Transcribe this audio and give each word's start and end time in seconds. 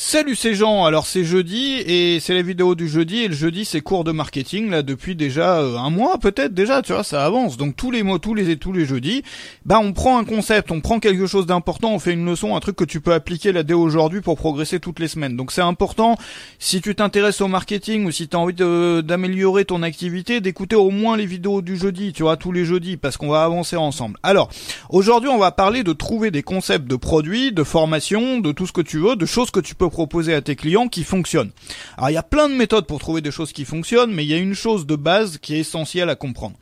Salut 0.00 0.36
ces 0.36 0.54
gens, 0.54 0.84
alors 0.84 1.06
c'est 1.06 1.24
jeudi 1.24 1.82
et 1.84 2.20
c'est 2.20 2.32
la 2.32 2.42
vidéo 2.42 2.76
du 2.76 2.88
jeudi 2.88 3.24
et 3.24 3.26
le 3.26 3.34
jeudi 3.34 3.64
c'est 3.64 3.80
cours 3.80 4.04
de 4.04 4.12
marketing 4.12 4.70
là 4.70 4.82
depuis 4.82 5.16
déjà 5.16 5.58
euh, 5.58 5.76
un 5.76 5.90
mois 5.90 6.18
peut-être 6.18 6.54
déjà, 6.54 6.82
tu 6.82 6.92
vois, 6.92 7.02
ça 7.02 7.26
avance. 7.26 7.56
Donc 7.56 7.74
tous 7.74 7.90
les 7.90 8.04
mois, 8.04 8.20
tous 8.20 8.32
les 8.32 8.56
tous 8.56 8.72
les 8.72 8.86
jeudis, 8.86 9.24
bah 9.66 9.80
on 9.82 9.92
prend 9.92 10.16
un 10.16 10.22
concept, 10.22 10.70
on 10.70 10.80
prend 10.80 11.00
quelque 11.00 11.26
chose 11.26 11.46
d'important, 11.46 11.94
on 11.94 11.98
fait 11.98 12.12
une 12.12 12.24
leçon, 12.24 12.54
un 12.54 12.60
truc 12.60 12.76
que 12.76 12.84
tu 12.84 13.00
peux 13.00 13.12
appliquer 13.12 13.50
là 13.50 13.64
dès 13.64 13.74
aujourd'hui 13.74 14.20
pour 14.20 14.36
progresser 14.36 14.78
toutes 14.78 15.00
les 15.00 15.08
semaines. 15.08 15.36
Donc 15.36 15.50
c'est 15.50 15.62
important 15.62 16.16
si 16.60 16.80
tu 16.80 16.94
t'intéresses 16.94 17.40
au 17.40 17.48
marketing 17.48 18.06
ou 18.06 18.12
si 18.12 18.28
tu 18.28 18.36
as 18.36 18.38
envie 18.38 18.54
d'améliorer 18.54 19.64
ton 19.64 19.82
activité, 19.82 20.40
d'écouter 20.40 20.76
au 20.76 20.90
moins 20.90 21.16
les 21.16 21.26
vidéos 21.26 21.60
du 21.60 21.76
jeudi, 21.76 22.12
tu 22.12 22.22
vois, 22.22 22.36
tous 22.36 22.52
les 22.52 22.64
jeudis 22.64 22.98
parce 22.98 23.16
qu'on 23.16 23.30
va 23.30 23.42
avancer 23.42 23.74
ensemble. 23.74 24.16
Alors, 24.22 24.48
aujourd'hui, 24.90 25.28
on 25.28 25.38
va 25.38 25.50
parler 25.50 25.82
de 25.82 25.92
trouver 25.92 26.30
des 26.30 26.44
concepts 26.44 26.86
de 26.86 26.94
produits, 26.94 27.50
de 27.50 27.64
formation, 27.64 28.38
de 28.38 28.52
tout 28.52 28.68
ce 28.68 28.72
que 28.72 28.80
tu 28.80 28.98
veux, 28.98 29.16
de 29.16 29.26
choses 29.26 29.50
que 29.50 29.58
tu 29.58 29.74
peux 29.74 29.87
proposer 29.90 30.34
à 30.34 30.40
tes 30.40 30.56
clients 30.56 30.88
qui 30.88 31.04
fonctionnent. 31.04 31.50
Alors 31.96 32.10
il 32.10 32.14
y 32.14 32.18
a 32.18 32.22
plein 32.22 32.48
de 32.48 32.54
méthodes 32.54 32.86
pour 32.86 32.98
trouver 32.98 33.20
des 33.20 33.30
choses 33.30 33.52
qui 33.52 33.64
fonctionnent, 33.64 34.12
mais 34.12 34.24
il 34.24 34.30
y 34.30 34.34
a 34.34 34.38
une 34.38 34.54
chose 34.54 34.86
de 34.86 34.96
base 34.96 35.38
qui 35.38 35.54
est 35.54 35.60
essentielle 35.60 36.10
à 36.10 36.14
comprendre. 36.14 36.56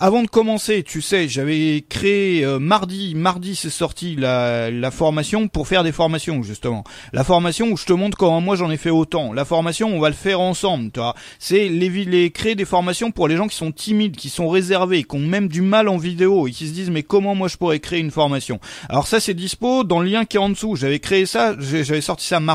Avant 0.00 0.22
de 0.22 0.28
commencer, 0.28 0.82
tu 0.82 1.02
sais, 1.02 1.28
j'avais 1.28 1.84
créé 1.88 2.44
euh, 2.44 2.58
mardi, 2.58 3.14
mardi 3.14 3.56
c'est 3.56 3.70
sorti 3.70 4.16
la, 4.16 4.70
formation 4.90 5.48
pour 5.48 5.66
faire 5.66 5.82
des 5.82 5.92
formations 5.92 6.42
justement. 6.42 6.84
La 7.12 7.24
formation 7.24 7.68
où 7.68 7.76
je 7.76 7.84
te 7.84 7.92
montre 7.92 8.16
comment 8.16 8.40
moi 8.40 8.56
j'en 8.56 8.70
ai 8.70 8.76
fait 8.76 8.90
autant. 8.90 9.32
La 9.32 9.44
formation, 9.44 9.88
on 9.88 10.00
va 10.00 10.08
le 10.08 10.14
faire 10.14 10.40
ensemble, 10.40 10.90
tu 10.92 11.00
vois. 11.00 11.14
C'est 11.38 11.68
les, 11.68 11.88
les 11.88 12.30
créer 12.30 12.54
des 12.54 12.64
formations 12.64 13.10
pour 13.10 13.28
les 13.28 13.36
gens 13.36 13.48
qui 13.48 13.56
sont 13.56 13.72
timides, 13.72 14.16
qui 14.16 14.28
sont 14.28 14.48
réservés, 14.48 15.04
qui 15.04 15.16
ont 15.16 15.20
même 15.20 15.48
du 15.48 15.62
mal 15.62 15.88
en 15.88 15.96
vidéo 15.96 16.46
et 16.46 16.50
qui 16.50 16.68
se 16.68 16.72
disent 16.72 16.90
mais 16.90 17.02
comment 17.02 17.34
moi 17.34 17.48
je 17.48 17.56
pourrais 17.56 17.80
créer 17.80 18.00
une 18.00 18.10
formation? 18.10 18.60
Alors 18.88 19.06
ça 19.06 19.20
c'est 19.20 19.34
dispo 19.34 19.84
dans 19.84 20.00
le 20.00 20.08
lien 20.08 20.24
qui 20.24 20.36
est 20.36 20.40
en 20.40 20.48
dessous. 20.48 20.76
J'avais 20.76 21.00
créé 21.00 21.26
ça, 21.26 21.54
j'avais 21.58 22.00
sorti 22.00 22.26
ça 22.26 22.40
mardi 22.40 22.53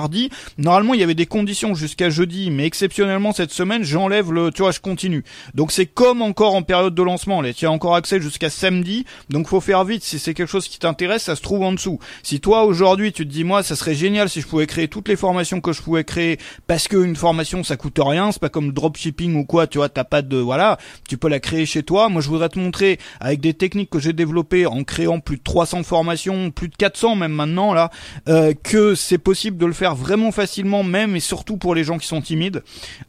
Normalement, 0.58 0.94
il 0.94 1.00
y 1.00 1.04
avait 1.04 1.16
des 1.16 1.26
conditions 1.26 1.76
jusqu'à 1.76 2.10
jeudi, 2.10 2.52
mais 2.52 2.66
exceptionnellement 2.66 3.32
cette 3.34 3.52
semaine, 3.52 3.84
j'enlève 3.84 4.32
le, 4.32 4.52
tu 4.52 4.62
vois, 4.62 4.72
je 4.72 4.80
continue. 4.80 5.24
Donc 5.56 5.72
c'est 5.72 5.86
comme 5.86 6.22
encore 6.22 6.56
en 6.56 6.62
période 6.62 6.96
de 6.96 7.04
lancement, 7.04 7.42
là, 7.42 7.54
tu 7.54 7.66
as 7.66 7.72
encore 7.72 7.96
accès 7.96 8.22
jusqu'à 8.22 8.50
samedi, 8.50 9.06
donc 9.30 9.48
faut 9.48 9.62
faire 9.62 9.84
vite. 9.84 10.04
Si 10.04 10.20
c'est 10.20 10.34
quelque 10.34 10.50
chose 10.50 10.68
qui 10.68 10.80
t'intéresse, 10.80 11.24
ça 11.24 11.36
se 11.36 11.42
trouve 11.42 11.64
en 11.64 11.74
dessous. 11.74 12.00
Si 12.24 12.40
toi 12.40 12.64
aujourd'hui 12.64 13.12
tu 13.12 13.26
te 13.26 13.32
dis 13.32 13.44
moi, 13.44 13.64
ça 13.64 13.76
serait 13.76 13.96
génial 13.96 14.30
si 14.30 14.42
je 14.42 14.48
pouvais 14.48 14.68
créer 14.68 14.88
toutes 14.88 15.08
les 15.08 15.16
formations 15.16 15.62
que 15.62 15.74
je 15.74 15.82
pouvais 15.82 16.04
créer, 16.04 16.38
parce 16.68 16.88
qu'une 16.88 17.16
formation 17.16 17.64
ça 17.64 17.78
coûte 17.78 18.00
rien, 18.00 18.32
c'est 18.32 18.42
pas 18.42 18.50
comme 18.50 18.72
dropshipping 18.72 19.36
ou 19.36 19.46
quoi, 19.46 19.68
tu 19.68 19.78
vois, 19.78 19.90
t'as 19.90 20.04
pas 20.04 20.22
de, 20.22 20.38
voilà, 20.38 20.78
tu 21.08 21.18
peux 21.18 21.30
la 21.30 21.40
créer 21.40 21.66
chez 21.66 21.84
toi. 21.84 22.10
Moi, 22.10 22.22
je 22.22 22.30
voudrais 22.30 22.50
te 22.50 22.60
montrer 22.60 23.00
avec 23.20 23.42
des 23.42 23.54
techniques 23.54 23.90
que 23.90 24.00
j'ai 24.00 24.14
développées 24.14 24.66
en 24.66 24.84
créant 24.84 25.20
plus 25.20 25.38
de 25.38 25.44
300 25.44 25.84
formations, 25.84 26.52
plus 26.52 26.70
de 26.70 26.76
400 26.76 27.16
même 27.16 27.32
maintenant 27.32 27.74
là, 27.74 27.90
euh, 28.28 28.54
que 28.64 28.96
c'est 28.96 29.18
possible 29.18 29.58
de 29.58 29.66
le 29.66 29.74
faire 29.74 29.89
vraiment 29.94 30.32
facilement 30.32 30.84
même 30.84 31.16
et 31.16 31.20
surtout 31.20 31.58
pour 31.58 31.76
les 31.76 31.84
gens 31.84 31.98
qui 31.98 32.08
sont 32.08 32.22
timides, 32.22 32.64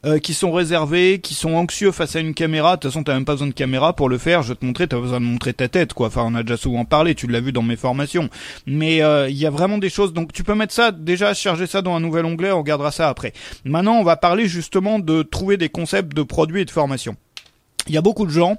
euh, 0.05 0.19
qui 0.19 0.33
sont 0.33 0.51
réservés, 0.51 1.19
qui 1.21 1.33
sont 1.33 1.53
anxieux 1.53 1.91
face 1.91 2.15
à 2.15 2.19
une 2.19 2.33
caméra. 2.33 2.75
De 2.75 2.81
toute 2.81 2.91
façon, 2.91 3.03
t'as 3.03 3.13
même 3.13 3.25
pas 3.25 3.33
besoin 3.33 3.47
de 3.47 3.53
caméra 3.53 3.95
pour 3.95 4.09
le 4.09 4.17
faire. 4.17 4.43
Je 4.43 4.49
vais 4.49 4.55
te 4.55 4.65
montrer, 4.65 4.87
t'as 4.87 4.99
besoin 4.99 5.19
de 5.19 5.25
montrer 5.25 5.53
ta 5.53 5.67
tête, 5.67 5.93
quoi. 5.93 6.07
Enfin, 6.07 6.23
on 6.25 6.35
a 6.35 6.43
déjà 6.43 6.57
souvent 6.57 6.85
parlé, 6.85 7.15
tu 7.15 7.27
l'as 7.27 7.41
vu 7.41 7.51
dans 7.51 7.61
mes 7.61 7.75
formations. 7.75 8.29
Mais 8.65 9.01
euh, 9.01 9.29
il 9.29 9.37
y 9.37 9.45
a 9.45 9.49
vraiment 9.49 9.77
des 9.77 9.89
choses. 9.89 10.13
Donc, 10.13 10.33
tu 10.33 10.43
peux 10.43 10.55
mettre 10.55 10.73
ça 10.73 10.91
déjà, 10.91 11.33
charger 11.33 11.67
ça 11.67 11.81
dans 11.81 11.95
un 11.95 11.99
nouvel 11.99 12.25
onglet. 12.25 12.51
On 12.51 12.59
regardera 12.59 12.91
ça 12.91 13.09
après. 13.09 13.33
Maintenant, 13.65 13.95
on 13.95 14.03
va 14.03 14.17
parler 14.17 14.47
justement 14.47 14.99
de 14.99 15.23
trouver 15.23 15.57
des 15.57 15.69
concepts 15.69 16.13
de 16.13 16.23
produits 16.23 16.61
et 16.61 16.65
de 16.65 16.71
formation. 16.71 17.15
Il 17.87 17.93
y 17.93 17.97
a 17.97 18.01
beaucoup 18.01 18.25
de 18.25 18.31
gens 18.31 18.57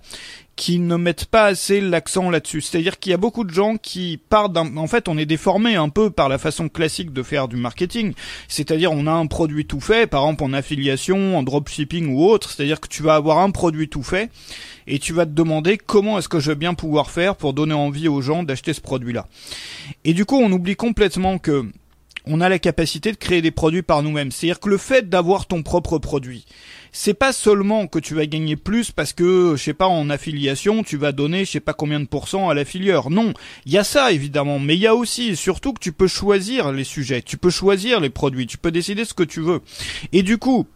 qui 0.56 0.78
ne 0.78 0.96
mettent 0.96 1.24
pas 1.24 1.46
assez 1.46 1.80
l'accent 1.80 2.30
là-dessus. 2.30 2.60
C'est-à-dire 2.60 2.98
qu'il 2.98 3.10
y 3.10 3.14
a 3.14 3.18
beaucoup 3.18 3.44
de 3.44 3.54
gens 3.54 3.76
qui 3.76 4.20
partent 4.28 4.52
d'un... 4.52 4.76
En 4.76 4.86
fait, 4.86 5.08
on 5.08 5.16
est 5.16 5.26
déformé 5.26 5.76
un 5.76 5.88
peu 5.88 6.10
par 6.10 6.28
la 6.28 6.38
façon 6.38 6.68
classique 6.68 7.12
de 7.12 7.22
faire 7.22 7.48
du 7.48 7.56
marketing. 7.56 8.12
C'est-à-dire, 8.48 8.92
on 8.92 9.06
a 9.06 9.12
un 9.12 9.26
produit 9.26 9.66
tout 9.66 9.80
fait, 9.80 10.06
par 10.06 10.24
exemple 10.24 10.44
en 10.44 10.52
affiliation, 10.52 11.38
en 11.38 11.42
dropshipping 11.42 12.14
ou 12.14 12.24
autre. 12.24 12.50
C'est-à-dire 12.50 12.80
que 12.80 12.88
tu 12.88 13.02
vas 13.02 13.14
avoir 13.14 13.38
un 13.38 13.50
produit 13.50 13.88
tout 13.88 14.02
fait 14.02 14.30
et 14.86 14.98
tu 14.98 15.12
vas 15.12 15.24
te 15.24 15.30
demander 15.30 15.78
comment 15.78 16.18
est-ce 16.18 16.28
que 16.28 16.40
je 16.40 16.50
vais 16.50 16.56
bien 16.56 16.74
pouvoir 16.74 17.10
faire 17.10 17.36
pour 17.36 17.54
donner 17.54 17.74
envie 17.74 18.08
aux 18.08 18.20
gens 18.20 18.42
d'acheter 18.42 18.72
ce 18.72 18.80
produit-là. 18.80 19.26
Et 20.04 20.12
du 20.12 20.24
coup, 20.24 20.36
on 20.36 20.52
oublie 20.52 20.76
complètement 20.76 21.38
que 21.38 21.66
on 22.26 22.40
a 22.40 22.48
la 22.48 22.58
capacité 22.58 23.12
de 23.12 23.16
créer 23.16 23.42
des 23.42 23.50
produits 23.50 23.82
par 23.82 24.02
nous-mêmes. 24.02 24.30
C'est-à-dire 24.30 24.60
que 24.60 24.68
le 24.68 24.78
fait 24.78 25.08
d'avoir 25.08 25.46
ton 25.46 25.62
propre 25.62 25.98
produit, 25.98 26.44
c'est 26.92 27.14
pas 27.14 27.32
seulement 27.32 27.86
que 27.86 27.98
tu 27.98 28.14
vas 28.14 28.26
gagner 28.26 28.56
plus 28.56 28.90
parce 28.90 29.12
que, 29.12 29.54
je 29.56 29.62
sais 29.62 29.74
pas, 29.74 29.86
en 29.86 30.10
affiliation, 30.10 30.82
tu 30.82 30.96
vas 30.96 31.12
donner, 31.12 31.44
je 31.44 31.50
sais 31.50 31.60
pas 31.60 31.72
combien 31.72 32.00
de 32.00 32.06
pourcents 32.06 32.48
à 32.48 32.54
l'affilieur. 32.54 33.10
Non, 33.10 33.32
il 33.66 33.72
y 33.72 33.78
a 33.78 33.84
ça 33.84 34.12
évidemment, 34.12 34.58
mais 34.58 34.74
il 34.74 34.80
y 34.80 34.86
a 34.86 34.94
aussi 34.94 35.36
surtout 35.36 35.72
que 35.72 35.80
tu 35.80 35.92
peux 35.92 36.06
choisir 36.06 36.72
les 36.72 36.84
sujets, 36.84 37.22
tu 37.22 37.36
peux 37.36 37.50
choisir 37.50 38.00
les 38.00 38.10
produits, 38.10 38.46
tu 38.46 38.58
peux 38.58 38.70
décider 38.70 39.04
ce 39.04 39.14
que 39.14 39.22
tu 39.22 39.40
veux. 39.40 39.60
Et 40.12 40.22
du 40.22 40.38
coup, 40.38 40.66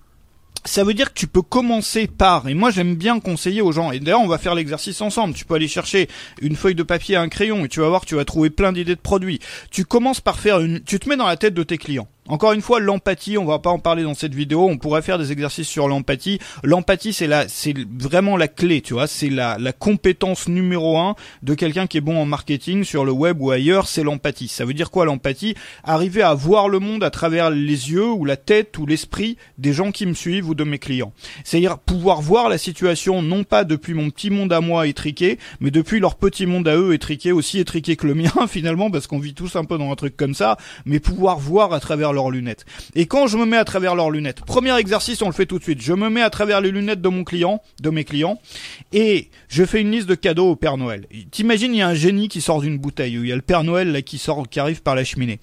ça 0.66 0.84
veut 0.84 0.94
dire 0.94 1.12
que 1.12 1.19
tu 1.19 1.27
peux 1.27 1.43
commencer 1.43 2.06
par, 2.06 2.49
et 2.49 2.54
moi 2.54 2.71
j'aime 2.71 2.94
bien 2.94 3.21
conseiller 3.21 3.62
aux 3.62 3.72
gens, 3.72 3.93
et 3.93 4.00
d'ailleurs 4.00 4.21
on 4.21 4.28
va 4.28 4.38
faire 4.38 4.54
l'exercice 4.54 5.00
ensemble, 5.00 5.34
tu 5.34 5.44
peux 5.44 5.54
aller 5.54 5.69
chercher 5.69 6.09
une 6.43 6.56
feuille 6.56 6.75
de 6.75 6.82
papier 6.82 7.16
un 7.16 7.28
crayon, 7.28 7.65
et 7.65 7.69
tu 7.69 7.81
vas 7.81 7.88
voir 7.88 8.04
tu 8.04 8.16
vas 8.16 8.25
trouver 8.25 8.50
plein 8.50 8.72
d'idées 8.72 8.97
de 8.97 9.00
produits. 9.00 9.41
Tu 9.71 9.84
commences 9.84 10.21
par 10.21 10.38
faire 10.38 10.60
une, 10.60 10.81
tu 10.81 10.99
te 10.99 11.09
mets 11.09 11.16
dans 11.16 11.27
la 11.27 11.37
tête 11.37 11.54
de 11.54 11.62
tes 11.62 11.78
clients. 11.78 12.09
Encore 12.28 12.53
une 12.53 12.60
fois, 12.60 12.81
l'empathie, 12.81 13.38
on 13.38 13.44
va 13.44 13.59
pas 13.59 13.70
en 13.70 13.78
parler 13.78 14.03
dans 14.03 14.14
cette 14.14 14.34
vidéo, 14.34 14.66
on 14.69 14.78
pourrait 14.78 15.03
faire 15.03 15.19
des 15.19 15.32
exercices 15.32 15.69
sur 15.69 15.88
l'empathie. 15.88 16.38
L'empathie, 16.64 17.12
c'est 17.12 17.26
la, 17.26 17.48
c'est 17.48 17.75
vraiment 17.98 18.37
la 18.37 18.48
clé, 18.48 18.81
tu 18.81 18.94
vois, 18.94 19.06
c'est 19.06 19.31
la, 19.31 19.59
la 19.59 19.72
compétence 19.72 20.48
numéro 20.48 20.98
un 20.98 21.15
de 21.42 21.54
quelqu'un 21.54 21.86
qui 21.86 21.98
est 21.98 22.00
bon 22.00 22.19
en 22.19 22.26
marketing 22.26 22.84
sur 22.84 23.04
le 23.04 23.12
web 23.12 23.41
ou 23.41 23.50
ailleurs, 23.50 23.86
c'est 23.86 24.03
l'empathie. 24.03 24.48
Ça 24.48 24.65
veut 24.65 24.75
dire 24.75 24.91
quoi 24.91 25.04
l'empathie? 25.04 25.54
Arriver 25.84 26.22
à 26.22 26.34
voir 26.34 26.69
le 26.69 26.78
monde 26.81 27.04
à 27.04 27.10
travers 27.10 27.50
les 27.50 27.91
yeux 27.91 28.10
ou 28.10 28.25
la 28.25 28.36
tête 28.36 28.76
ou 28.78 28.86
l'esprit 28.86 29.36
des 29.59 29.72
gens 29.72 29.92
qui 29.92 30.06
me 30.06 30.15
suivent 30.15 30.48
ou 30.48 30.54
de 30.54 30.65
mes 30.65 30.78
clients. 30.78 31.12
C'est-à-dire 31.44 31.78
pouvoir 31.78 32.20
voir 32.20 32.48
la 32.48 32.59
situation 32.59 33.22
non 33.22 33.44
pas 33.44 33.65
depuis 33.65 33.94
mon 33.94 34.10
petit 34.10 34.31
monde 34.31 34.53
à 34.53 34.60
moi 34.60 34.86
étriqué, 34.86 35.38
mais 35.60 35.70
depuis 35.70 36.00
leur 36.00 36.16
petit 36.16 36.47
monde 36.47 36.66
à 36.66 36.76
eux 36.76 36.94
étriqué, 36.94 37.32
aussi 37.32 37.59
étriqué 37.59 37.97
que 37.97 38.06
le 38.06 38.15
mien 38.15 38.32
finalement, 38.48 38.91
parce 38.91 39.06
qu'on 39.06 39.19
vit 39.19 39.34
tous 39.34 39.56
un 39.56 39.65
peu 39.65 39.78
dans 39.78 39.91
un 39.91 39.97
truc 39.97 40.16
comme 40.16 40.34
ça, 40.34 40.56
mais 40.84 41.00
pouvoir 41.00 41.38
voir 41.38 41.72
à 41.72 41.81
travers 41.81 42.12
leurs 42.16 42.31
lunettes. 42.31 42.65
Et 42.97 43.06
quand 43.06 43.28
je 43.28 43.37
me 43.37 43.47
mets 43.47 43.56
à 43.56 43.65
travers 43.65 43.94
leurs 43.94 44.10
lunettes, 44.10 44.41
premier 44.41 44.77
exercice, 44.77 45.22
on 45.22 45.27
le 45.27 45.32
fait 45.32 45.47
tout 45.47 45.59
de 45.59 45.62
suite. 45.62 45.81
Je 45.81 45.93
me 45.93 46.10
mets 46.10 46.22
à 46.22 46.31
travers 46.31 46.60
les 46.60 46.72
lunettes 46.72 47.00
de 47.00 47.09
mon 47.09 47.22
client, 47.22 47.62
de 47.81 47.91
mes 47.91 48.04
clients, 48.04 48.41
et 48.93 49.31
je 49.49 49.65
fais 49.65 49.81
une 49.81 49.93
liste 49.93 50.09
de 50.09 50.15
cadeaux 50.15 50.50
au 50.50 50.56
Père 50.56 50.77
Noël. 50.77 51.06
T'imagines, 51.31 51.72
il 51.72 51.78
y 51.78 51.82
a 51.82 51.88
un 51.88 51.94
génie 51.94 52.28
qui 52.28 52.41
sort 52.41 52.60
d'une 52.60 52.78
bouteille, 52.78 53.19
ou 53.19 53.22
il 53.22 53.28
y 53.28 53.32
a 53.32 53.37
le 53.37 53.43
Père 53.43 53.62
Noël 53.62 53.93
là 53.93 54.03
qui 54.03 54.19
sort, 54.19 54.49
qui 54.49 54.59
arrive 54.59 54.82
par 54.82 54.94
la 54.94 55.04
cheminée. 55.04 55.38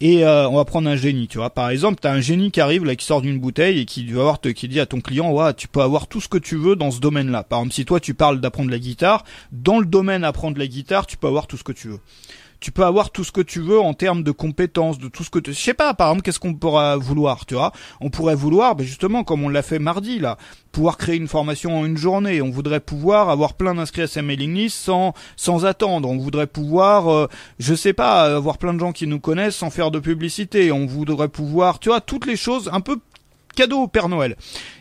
Et 0.00 0.24
euh, 0.24 0.48
on 0.48 0.56
va 0.56 0.64
prendre 0.64 0.88
un 0.88 0.96
génie, 0.96 1.26
tu 1.26 1.38
vois. 1.38 1.50
Par 1.50 1.70
exemple, 1.70 1.98
t'as 2.00 2.12
un 2.12 2.20
génie 2.20 2.50
qui 2.50 2.60
arrive 2.60 2.84
là, 2.84 2.94
qui 2.94 3.06
sort 3.06 3.22
d'une 3.22 3.38
bouteille 3.38 3.80
et 3.80 3.84
qui 3.84 4.06
va 4.06 4.20
avoir, 4.20 4.40
qui 4.40 4.68
dit 4.68 4.80
à 4.80 4.86
ton 4.86 5.00
client, 5.00 5.32
ouais, 5.32 5.54
tu 5.54 5.66
peux 5.66 5.80
avoir 5.80 6.06
tout 6.06 6.20
ce 6.20 6.28
que 6.28 6.38
tu 6.38 6.56
veux 6.56 6.76
dans 6.76 6.90
ce 6.90 7.00
domaine-là. 7.00 7.42
Par 7.42 7.60
exemple, 7.60 7.74
si 7.74 7.84
toi 7.84 7.98
tu 7.98 8.14
parles 8.14 8.40
d'apprendre 8.40 8.70
la 8.70 8.78
guitare, 8.78 9.24
dans 9.50 9.80
le 9.80 9.86
domaine 9.86 10.24
apprendre 10.24 10.58
la 10.58 10.66
guitare, 10.66 11.06
tu 11.06 11.16
peux 11.16 11.26
avoir 11.26 11.46
tout 11.46 11.56
ce 11.56 11.64
que 11.64 11.72
tu 11.72 11.88
veux 11.88 12.00
tu 12.62 12.70
peux 12.70 12.84
avoir 12.84 13.10
tout 13.10 13.24
ce 13.24 13.32
que 13.32 13.40
tu 13.40 13.60
veux 13.60 13.80
en 13.80 13.92
termes 13.92 14.22
de 14.22 14.30
compétences, 14.30 14.98
de 14.98 15.08
tout 15.08 15.24
ce 15.24 15.30
que 15.30 15.40
tu... 15.40 15.52
Je 15.52 15.58
sais 15.58 15.74
pas, 15.74 15.92
par 15.94 16.08
exemple, 16.08 16.22
qu'est-ce 16.22 16.38
qu'on 16.38 16.54
pourra 16.54 16.96
vouloir, 16.96 17.44
tu 17.44 17.54
vois? 17.54 17.72
On 18.00 18.08
pourrait 18.08 18.36
vouloir, 18.36 18.76
ben 18.76 18.86
justement, 18.86 19.24
comme 19.24 19.42
on 19.42 19.48
l'a 19.48 19.62
fait 19.62 19.80
mardi, 19.80 20.20
là, 20.20 20.38
pouvoir 20.70 20.96
créer 20.96 21.16
une 21.16 21.26
formation 21.26 21.80
en 21.80 21.84
une 21.84 21.96
journée. 21.96 22.40
On 22.40 22.50
voudrait 22.50 22.80
pouvoir 22.80 23.30
avoir 23.30 23.54
plein 23.54 23.74
d'inscrits 23.74 24.02
à 24.02 24.06
sa 24.06 24.22
mailing 24.22 24.54
list 24.54 24.78
sans, 24.78 25.12
sans 25.36 25.66
attendre. 25.66 26.08
On 26.08 26.18
voudrait 26.18 26.46
pouvoir, 26.46 27.12
euh, 27.12 27.28
je 27.58 27.74
sais 27.74 27.92
pas, 27.92 28.36
avoir 28.36 28.58
plein 28.58 28.74
de 28.74 28.78
gens 28.78 28.92
qui 28.92 29.08
nous 29.08 29.20
connaissent 29.20 29.56
sans 29.56 29.70
faire 29.70 29.90
de 29.90 29.98
publicité. 29.98 30.70
On 30.70 30.86
voudrait 30.86 31.28
pouvoir, 31.28 31.80
tu 31.80 31.88
vois, 31.88 32.00
toutes 32.00 32.26
les 32.26 32.36
choses 32.36 32.70
un 32.72 32.80
peu 32.80 32.98
cadeaux 33.54 33.82
au 33.82 33.88
Père 33.88 34.08
Noël. 34.08 34.36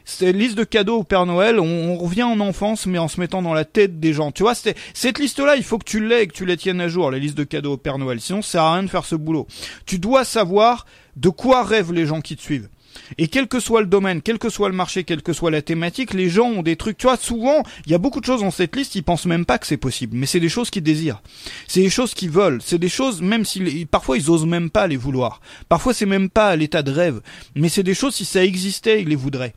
C'est 0.06 0.32
liste 0.32 0.58
de 0.58 0.64
cadeaux 0.64 1.00
au 1.00 1.04
Père 1.04 1.26
Noël, 1.26 1.60
on, 1.60 1.96
revient 1.98 2.24
en 2.24 2.40
enfance 2.40 2.86
mais 2.86 2.98
en 2.98 3.08
se 3.08 3.20
mettant 3.20 3.42
dans 3.42 3.54
la 3.54 3.66
tête 3.66 4.00
des 4.00 4.14
gens. 4.14 4.32
Tu 4.32 4.44
vois, 4.44 4.56
cette 4.56 5.20
liste-là, 5.20 5.56
il 5.56 5.64
faut 5.64 5.78
que 5.78 5.86
tu 5.86 6.06
l'aies 6.06 6.24
et 6.24 6.28
que 6.28 6.34
tu 6.34 6.46
la 6.46 6.58
tiennes 6.58 6.82
à 6.82 6.88
jour, 6.88 7.12
la 7.12 7.20
liste 7.20 7.38
de 7.38 7.44
cadeaux 7.44 7.74
au 7.74 7.78
Père 7.78 7.98
Noël. 7.98 8.20
Sinon, 8.20 8.42
ça 8.42 8.52
sert 8.52 8.64
à 8.64 8.74
rien 8.74 8.84
de 8.84 8.90
faire 8.90 9.06
ce 9.06 9.16
boulot. 9.16 9.48
Tu 9.86 10.00
dois 10.00 10.24
savoir 10.24 10.86
de 11.16 11.30
quoi 11.30 11.64
rêvent 11.64 11.94
les 11.94 12.06
gens 12.06 12.22
qui 12.22 12.36
te 12.36 12.42
suivent. 12.42 12.70
Et 13.18 13.28
quel 13.28 13.48
que 13.48 13.60
soit 13.60 13.82
le 13.82 13.88
domaine, 13.88 14.22
quel 14.22 14.40
que 14.40 14.50
soit 14.50 14.70
le 14.70 14.76
marché, 14.76 15.04
quelle 15.04 15.22
que 15.22 15.34
soit 15.34 15.52
la 15.52 15.62
thématique, 15.62 16.14
les 16.14 16.30
gens 16.30 16.48
ont 16.48 16.62
des 16.62 16.76
trucs. 16.76 16.98
Tu 16.98 17.08
vois, 17.08 17.18
souvent, 17.18 17.64
il 17.86 17.92
y 17.92 17.96
a 17.96 17.98
beaucoup 17.98 18.20
de 18.20 18.26
choses 18.26 18.42
dans 18.42 18.52
cette 18.52 18.76
liste, 18.76 18.96
ils 18.96 19.04
pensent 19.04 19.26
même 19.26 19.46
pas 19.46 19.58
que 19.58 19.68
c'est 19.68 19.78
possible. 19.78 20.18
Mais 20.18 20.26
c'est 20.26 20.40
des 20.40 20.50
choses 20.50 20.70
qu'ils 20.70 20.84
désirent. 20.84 21.22
C'est 21.68 21.82
des 21.82 21.90
choses 21.90 22.14
qu'ils 22.14 22.30
veulent. 22.30 22.60
C'est 22.64 22.78
des 22.78 22.90
choses, 22.90 23.22
même 23.22 23.46
si 23.46 23.86
parfois 23.86 24.18
ils 24.18 24.30
osent 24.30 24.46
même 24.46 24.70
pas 24.70 24.88
les 24.88 24.98
vouloir. 24.98 25.42
Parfois 25.70 25.94
c'est 25.94 26.06
même 26.06 26.30
pas 26.30 26.48
à 26.50 26.56
l'état 26.56 26.84
de 26.84 26.92
rêve. 26.92 27.22
Mais 27.56 27.70
c'est 27.70 27.84
des 27.84 27.96
choses, 27.96 28.16
si 28.16 28.26
ça 28.26 28.44
existait, 28.44 29.02
ils 29.02 29.08
les 29.08 29.16
voudraient. 29.16 29.54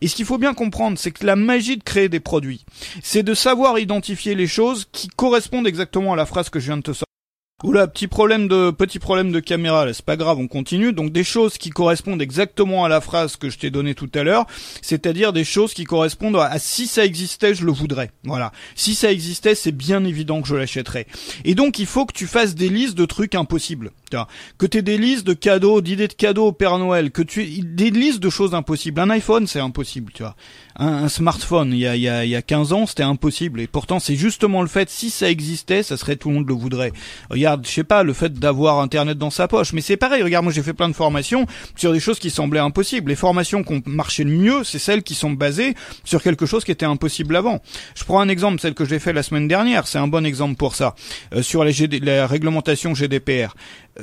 Et 0.00 0.08
ce 0.08 0.16
qu'il 0.16 0.24
faut 0.24 0.38
bien 0.38 0.54
comprendre, 0.54 0.98
c'est 0.98 1.10
que 1.10 1.24
la 1.24 1.36
magie 1.36 1.76
de 1.76 1.82
créer 1.82 2.08
des 2.08 2.20
produits, 2.20 2.64
c'est 3.02 3.22
de 3.22 3.34
savoir 3.34 3.78
identifier 3.78 4.34
les 4.34 4.46
choses 4.46 4.86
qui 4.92 5.08
correspondent 5.08 5.66
exactement 5.66 6.12
à 6.12 6.16
la 6.16 6.26
phrase 6.26 6.50
que 6.50 6.60
je 6.60 6.66
viens 6.66 6.76
de 6.76 6.82
te 6.82 6.92
sortir. 6.92 7.07
Oula, 7.64 7.88
petit 7.88 8.06
problème 8.06 8.46
de 8.46 8.70
petit 8.70 9.00
problème 9.00 9.32
de 9.32 9.40
caméra, 9.40 9.84
là, 9.84 9.92
c'est 9.92 10.04
pas 10.04 10.16
grave, 10.16 10.38
on 10.38 10.46
continue. 10.46 10.92
Donc 10.92 11.10
des 11.10 11.24
choses 11.24 11.58
qui 11.58 11.70
correspondent 11.70 12.22
exactement 12.22 12.84
à 12.84 12.88
la 12.88 13.00
phrase 13.00 13.34
que 13.34 13.50
je 13.50 13.58
t'ai 13.58 13.70
donnée 13.70 13.96
tout 13.96 14.08
à 14.14 14.22
l'heure, 14.22 14.46
c'est-à-dire 14.80 15.32
des 15.32 15.42
choses 15.42 15.74
qui 15.74 15.82
correspondent 15.82 16.36
à, 16.36 16.56
si 16.60 16.86
ça 16.86 17.04
existait, 17.04 17.56
je 17.56 17.64
le 17.64 17.72
voudrais. 17.72 18.12
Voilà. 18.22 18.52
Si 18.76 18.94
ça 18.94 19.10
existait, 19.10 19.56
c'est 19.56 19.72
bien 19.72 20.04
évident 20.04 20.40
que 20.40 20.46
je 20.46 20.54
l'achèterais. 20.54 21.08
Et 21.44 21.56
donc 21.56 21.80
il 21.80 21.86
faut 21.86 22.06
que 22.06 22.12
tu 22.12 22.28
fasses 22.28 22.54
des 22.54 22.68
listes 22.68 22.96
de 22.96 23.06
trucs 23.06 23.34
impossibles. 23.34 23.90
Que 24.56 24.66
tu 24.66 24.78
aies 24.78 24.82
des 24.82 24.96
listes 24.96 25.26
de 25.26 25.34
cadeaux, 25.34 25.80
d'idées 25.80 26.06
de 26.06 26.12
cadeaux 26.12 26.46
au 26.46 26.52
Père 26.52 26.78
Noël, 26.78 27.10
que 27.10 27.22
tu 27.22 27.44
des 27.44 27.90
listes 27.90 28.20
de 28.20 28.30
choses 28.30 28.54
impossibles. 28.54 29.00
Un 29.00 29.10
iPhone, 29.10 29.48
c'est 29.48 29.58
impossible, 29.58 30.12
tu 30.14 30.22
vois. 30.22 30.36
Un, 30.78 31.08
smartphone, 31.08 31.72
il 31.72 31.80
y 31.80 31.86
a, 31.86 31.96
il 31.96 32.02
y, 32.02 32.08
a, 32.08 32.24
il 32.24 32.30
y 32.30 32.36
a 32.36 32.42
15 32.42 32.72
ans, 32.72 32.86
c'était 32.86 33.02
impossible. 33.02 33.60
Et 33.60 33.66
pourtant, 33.66 33.98
c'est 33.98 34.14
justement 34.14 34.62
le 34.62 34.68
fait, 34.68 34.88
si 34.90 35.10
ça 35.10 35.30
existait, 35.30 35.82
ça 35.82 35.96
serait 35.96 36.16
tout 36.16 36.28
le 36.28 36.36
monde 36.36 36.48
le 36.48 36.54
voudrait 36.54 36.92
je 37.68 37.70
sais 37.70 37.84
pas, 37.84 38.02
le 38.02 38.12
fait 38.12 38.32
d'avoir 38.32 38.80
Internet 38.80 39.18
dans 39.18 39.30
sa 39.30 39.48
poche. 39.48 39.72
Mais 39.72 39.80
c'est 39.80 39.96
pareil, 39.96 40.22
regarde, 40.22 40.44
moi 40.44 40.52
j'ai 40.52 40.62
fait 40.62 40.72
plein 40.72 40.88
de 40.88 40.94
formations 40.94 41.46
sur 41.76 41.92
des 41.92 42.00
choses 42.00 42.18
qui 42.18 42.30
semblaient 42.30 42.60
impossibles. 42.60 43.10
Les 43.10 43.16
formations 43.16 43.62
qui 43.62 43.72
ont 43.74 43.82
marché 43.86 44.24
le 44.24 44.30
mieux, 44.30 44.64
c'est 44.64 44.78
celles 44.78 45.02
qui 45.02 45.14
sont 45.14 45.30
basées 45.30 45.74
sur 46.04 46.22
quelque 46.22 46.46
chose 46.46 46.64
qui 46.64 46.70
était 46.70 46.86
impossible 46.86 47.36
avant. 47.36 47.60
Je 47.94 48.04
prends 48.04 48.20
un 48.20 48.28
exemple, 48.28 48.60
celle 48.60 48.74
que 48.74 48.84
j'ai 48.84 48.98
fait 48.98 49.12
la 49.12 49.22
semaine 49.22 49.48
dernière, 49.48 49.86
c'est 49.86 49.98
un 49.98 50.08
bon 50.08 50.24
exemple 50.24 50.56
pour 50.56 50.74
ça, 50.74 50.94
euh, 51.34 51.42
sur 51.42 51.64
la, 51.64 51.70
la 52.02 52.26
réglementation 52.26 52.94
GDPR. 52.94 53.54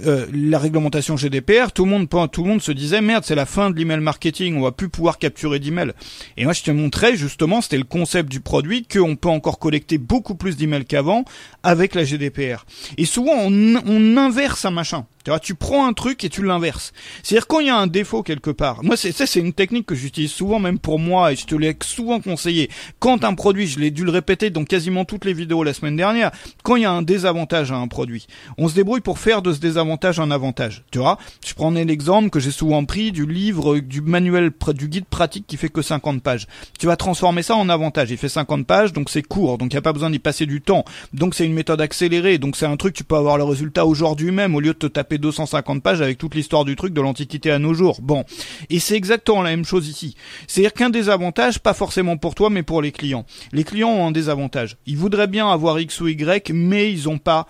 Euh, 0.05 0.25
la 0.33 0.59
réglementation 0.59 1.15
GDPR, 1.15 1.71
tout 1.73 1.85
le 1.85 1.91
monde 1.91 2.09
tout 2.31 2.43
le 2.43 2.49
monde 2.49 2.61
se 2.61 2.73
disait 2.73 2.99
merde, 2.99 3.23
c'est 3.23 3.35
la 3.35 3.45
fin 3.45 3.69
de 3.69 3.77
l'email 3.77 4.01
marketing, 4.01 4.57
on 4.57 4.61
va 4.61 4.71
plus 4.73 4.89
pouvoir 4.89 5.17
capturer 5.17 5.59
d'emails. 5.59 5.93
Et 6.35 6.43
moi 6.43 6.51
je 6.51 6.63
te 6.63 6.71
montrais 6.71 7.15
justement, 7.15 7.61
c'était 7.61 7.77
le 7.77 7.85
concept 7.85 8.29
du 8.29 8.41
produit 8.41 8.85
qu'on 8.85 9.15
peut 9.15 9.29
encore 9.29 9.57
collecter 9.57 9.97
beaucoup 9.97 10.35
plus 10.35 10.57
d'emails 10.57 10.85
qu'avant 10.85 11.23
avec 11.63 11.95
la 11.95 12.03
GDPR. 12.03 12.65
Et 12.97 13.05
souvent 13.05 13.35
on, 13.35 13.75
on 13.85 14.17
inverse 14.17 14.65
un 14.65 14.71
machin. 14.71 15.05
Tu 15.25 15.31
vois, 15.31 15.39
tu 15.39 15.55
prends 15.55 15.87
un 15.87 15.93
truc 15.93 16.23
et 16.23 16.29
tu 16.29 16.43
l'inverses. 16.43 16.93
C'est-à-dire 17.23 17.47
quand 17.47 17.59
il 17.59 17.65
y 17.67 17.69
a 17.71 17.77
un 17.77 17.87
défaut 17.87 18.21
quelque 18.21 18.51
part. 18.51 18.83
Moi, 18.83 18.95
c'est 18.95 19.11
ça, 19.11 19.25
c'est 19.25 19.39
une 19.39 19.53
technique 19.53 19.87
que 19.87 19.95
j'utilise 19.95 20.31
souvent, 20.31 20.59
même 20.59 20.77
pour 20.77 20.99
moi, 20.99 21.33
et 21.33 21.35
je 21.35 21.45
te 21.45 21.55
l'ai 21.55 21.75
souvent 21.81 22.19
conseillé. 22.19 22.69
Quand 22.99 23.23
un 23.23 23.33
produit, 23.33 23.65
je 23.65 23.79
l'ai 23.79 23.89
dû 23.89 24.05
le 24.05 24.11
répéter 24.11 24.51
dans 24.51 24.63
quasiment 24.65 25.03
toutes 25.03 25.25
les 25.25 25.33
vidéos 25.33 25.63
la 25.63 25.73
semaine 25.73 25.95
dernière, 25.95 26.29
quand 26.63 26.75
il 26.75 26.83
y 26.83 26.85
a 26.85 26.91
un 26.91 27.01
désavantage 27.01 27.71
à 27.71 27.75
un 27.75 27.87
produit, 27.87 28.27
on 28.59 28.67
se 28.67 28.75
débrouille 28.75 29.01
pour 29.01 29.17
faire 29.17 29.41
de 29.41 29.51
ce 29.51 29.59
désavantage 29.59 30.19
un 30.19 30.29
avantage. 30.29 30.83
Tu 30.91 30.99
vois, 30.99 31.17
je 31.43 31.55
prenais 31.55 31.85
l'exemple 31.85 32.29
que 32.29 32.39
j'ai 32.39 32.51
souvent 32.51 32.85
pris 32.85 33.11
du 33.11 33.25
livre, 33.25 33.79
du 33.79 34.01
manuel, 34.01 34.51
du 34.75 34.87
guide 34.87 35.05
pratique 35.05 35.47
qui 35.47 35.57
fait 35.57 35.69
que 35.69 35.81
50 35.81 36.21
pages. 36.21 36.45
Tu 36.79 36.85
vas 36.85 36.97
transformer 36.97 37.41
ça 37.41 37.55
en 37.55 37.67
avantage. 37.69 38.11
Il 38.11 38.17
fait 38.17 38.29
50 38.29 38.67
pages, 38.67 38.93
donc 38.93 39.09
c'est 39.09 39.23
court, 39.23 39.57
donc 39.57 39.73
il 39.73 39.75
n'y 39.75 39.79
a 39.79 39.81
pas 39.81 39.93
besoin 39.93 40.11
d'y 40.11 40.19
passer 40.19 40.45
du 40.45 40.61
temps. 40.61 40.85
Donc 41.13 41.33
c'est 41.33 41.47
une 41.47 41.53
méthode 41.55 41.81
accélérée, 41.81 42.37
donc 42.37 42.55
c'est 42.55 42.67
un 42.67 42.77
truc 42.77 42.93
tu 42.93 43.03
peux 43.03 43.15
avoir 43.15 43.39
le 43.39 43.43
résultat 43.43 43.87
aujourd'hui 43.87 44.31
même 44.31 44.53
au 44.53 44.59
lieu 44.59 44.73
de 44.73 44.77
te 44.77 44.85
taper 44.85 45.14
250 45.17 45.81
pages 45.81 46.01
avec 46.01 46.17
toute 46.17 46.35
l'histoire 46.35 46.65
du 46.65 46.75
truc 46.75 46.93
de 46.93 47.01
l'Antiquité 47.01 47.51
à 47.51 47.59
nos 47.59 47.73
jours. 47.73 47.99
Bon. 48.01 48.23
Et 48.69 48.79
c'est 48.79 48.95
exactement 48.95 49.41
la 49.41 49.51
même 49.51 49.65
chose 49.65 49.87
ici. 49.87 50.15
C'est-à-dire 50.47 50.73
qu'un 50.73 50.89
désavantage, 50.89 51.59
pas 51.59 51.73
forcément 51.73 52.17
pour 52.17 52.35
toi, 52.35 52.49
mais 52.49 52.63
pour 52.63 52.81
les 52.81 52.91
clients. 52.91 53.25
Les 53.51 53.63
clients 53.63 53.89
ont 53.89 54.07
un 54.07 54.11
désavantage. 54.11 54.77
Ils 54.85 54.97
voudraient 54.97 55.27
bien 55.27 55.49
avoir 55.49 55.79
X 55.79 56.01
ou 56.01 56.07
Y, 56.07 56.51
mais 56.53 56.91
ils 56.91 57.09
ont 57.09 57.17
pas 57.17 57.47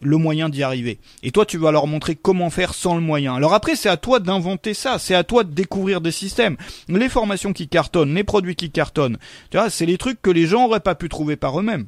le 0.00 0.16
moyen 0.16 0.48
d'y 0.48 0.62
arriver. 0.62 0.98
Et 1.22 1.30
toi, 1.30 1.46
tu 1.46 1.58
vas 1.58 1.72
leur 1.72 1.86
montrer 1.86 2.14
comment 2.14 2.50
faire 2.50 2.74
sans 2.74 2.94
le 2.94 3.00
moyen. 3.00 3.34
Alors 3.34 3.54
après, 3.54 3.76
c'est 3.76 3.88
à 3.88 3.96
toi 3.96 4.20
d'inventer 4.20 4.74
ça, 4.74 4.98
c'est 4.98 5.14
à 5.14 5.24
toi 5.24 5.44
de 5.44 5.52
découvrir 5.52 6.00
des 6.00 6.12
systèmes. 6.12 6.56
Les 6.88 7.08
formations 7.08 7.52
qui 7.52 7.68
cartonnent, 7.68 8.14
les 8.14 8.24
produits 8.24 8.56
qui 8.56 8.70
cartonnent, 8.70 9.18
tu 9.50 9.56
vois, 9.56 9.70
c'est 9.70 9.86
les 9.86 9.98
trucs 9.98 10.20
que 10.20 10.30
les 10.30 10.46
gens 10.46 10.66
auraient 10.66 10.80
pas 10.80 10.94
pu 10.94 11.08
trouver 11.08 11.36
par 11.36 11.58
eux-mêmes 11.58 11.86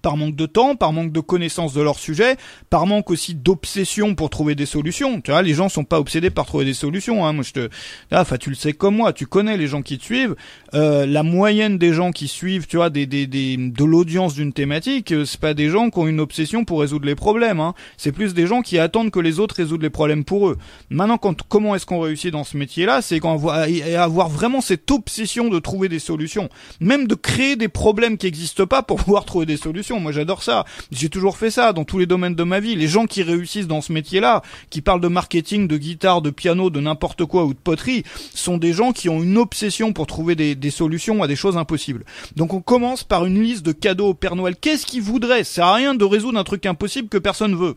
par 0.00 0.16
manque 0.16 0.36
de 0.36 0.46
temps, 0.46 0.74
par 0.74 0.92
manque 0.92 1.12
de 1.12 1.20
connaissance 1.20 1.74
de 1.74 1.82
leur 1.82 1.98
sujet, 1.98 2.36
par 2.70 2.86
manque 2.86 3.10
aussi 3.10 3.34
d'obsession 3.34 4.14
pour 4.14 4.30
trouver 4.30 4.54
des 4.54 4.66
solutions. 4.66 5.20
Tu 5.20 5.30
vois, 5.30 5.42
les 5.42 5.54
gens 5.54 5.68
sont 5.68 5.84
pas 5.84 6.00
obsédés 6.00 6.30
par 6.30 6.46
trouver 6.46 6.64
des 6.64 6.74
solutions. 6.74 7.26
Hein. 7.26 7.32
Moi, 7.32 7.44
je 7.44 7.52
te, 7.52 7.68
enfin, 8.10 8.38
tu 8.38 8.48
le 8.48 8.56
sais 8.56 8.72
comme 8.72 8.96
moi, 8.96 9.12
tu 9.12 9.26
connais 9.26 9.56
les 9.56 9.66
gens 9.66 9.82
qui 9.82 9.98
te 9.98 10.04
suivent. 10.04 10.34
Euh, 10.74 11.04
la 11.04 11.22
moyenne 11.22 11.76
des 11.76 11.92
gens 11.92 12.12
qui 12.12 12.28
suivent, 12.28 12.66
tu 12.66 12.76
vois, 12.76 12.88
des, 12.90 13.06
des, 13.06 13.26
des 13.26 13.56
de 13.56 13.84
l'audience 13.84 14.34
d'une 14.34 14.52
thématique, 14.52 15.12
euh, 15.12 15.24
c'est 15.24 15.40
pas 15.40 15.54
des 15.54 15.68
gens 15.68 15.90
qui 15.90 15.98
ont 15.98 16.06
une 16.06 16.20
obsession 16.20 16.64
pour 16.64 16.80
résoudre 16.80 17.06
les 17.06 17.14
problèmes. 17.14 17.60
Hein. 17.60 17.74
C'est 17.96 18.12
plus 18.12 18.32
des 18.32 18.46
gens 18.46 18.62
qui 18.62 18.78
attendent 18.78 19.10
que 19.10 19.20
les 19.20 19.40
autres 19.40 19.56
résoudent 19.56 19.82
les 19.82 19.90
problèmes 19.90 20.24
pour 20.24 20.48
eux. 20.48 20.58
Maintenant, 20.90 21.18
quand, 21.18 21.42
comment 21.42 21.74
est-ce 21.74 21.86
qu'on 21.86 22.00
réussit 22.00 22.30
dans 22.30 22.44
ce 22.44 22.56
métier-là? 22.56 23.02
C'est 23.02 23.20
quand 23.20 23.38
avoir 23.46 24.28
vraiment 24.28 24.60
cette 24.60 24.90
obsession 24.90 25.48
de 25.48 25.58
trouver 25.58 25.88
des 25.88 25.98
solutions, 25.98 26.48
même 26.80 27.06
de 27.06 27.14
créer 27.14 27.56
des 27.56 27.68
problèmes 27.68 28.16
qui 28.16 28.26
n'existent 28.26 28.66
pas 28.66 28.82
pour 28.82 28.96
pouvoir 29.02 29.24
trouver 29.24 29.46
des 29.46 29.56
solutions. 29.56 29.81
Moi, 29.90 30.12
j'adore 30.12 30.42
ça. 30.42 30.64
J'ai 30.90 31.08
toujours 31.08 31.36
fait 31.36 31.50
ça 31.50 31.72
dans 31.72 31.84
tous 31.84 31.98
les 31.98 32.06
domaines 32.06 32.34
de 32.34 32.42
ma 32.42 32.60
vie. 32.60 32.76
Les 32.76 32.88
gens 32.88 33.06
qui 33.06 33.22
réussissent 33.22 33.66
dans 33.66 33.80
ce 33.80 33.92
métier-là, 33.92 34.42
qui 34.70 34.80
parlent 34.80 35.00
de 35.00 35.08
marketing, 35.08 35.68
de 35.68 35.76
guitare, 35.76 36.22
de 36.22 36.30
piano, 36.30 36.70
de 36.70 36.80
n'importe 36.80 37.24
quoi 37.24 37.44
ou 37.44 37.54
de 37.54 37.58
poterie, 37.58 38.04
sont 38.34 38.58
des 38.58 38.72
gens 38.72 38.92
qui 38.92 39.08
ont 39.08 39.22
une 39.22 39.38
obsession 39.38 39.92
pour 39.92 40.06
trouver 40.06 40.34
des, 40.34 40.70
solutions 40.70 41.22
à 41.22 41.26
des 41.26 41.36
choses 41.36 41.56
impossibles. 41.56 42.04
Donc, 42.36 42.54
on 42.54 42.60
commence 42.60 43.04
par 43.04 43.26
une 43.26 43.42
liste 43.42 43.64
de 43.64 43.72
cadeaux 43.72 44.08
au 44.08 44.14
Père 44.14 44.36
Noël. 44.36 44.56
Qu'est-ce 44.60 44.86
qu'ils 44.86 45.02
voudraient 45.02 45.44
Ça 45.44 45.68
à 45.68 45.74
rien 45.74 45.94
de 45.94 46.04
résoudre 46.04 46.38
un 46.38 46.44
truc 46.44 46.64
impossible 46.66 47.08
que 47.08 47.18
personne 47.18 47.54
veut. 47.54 47.76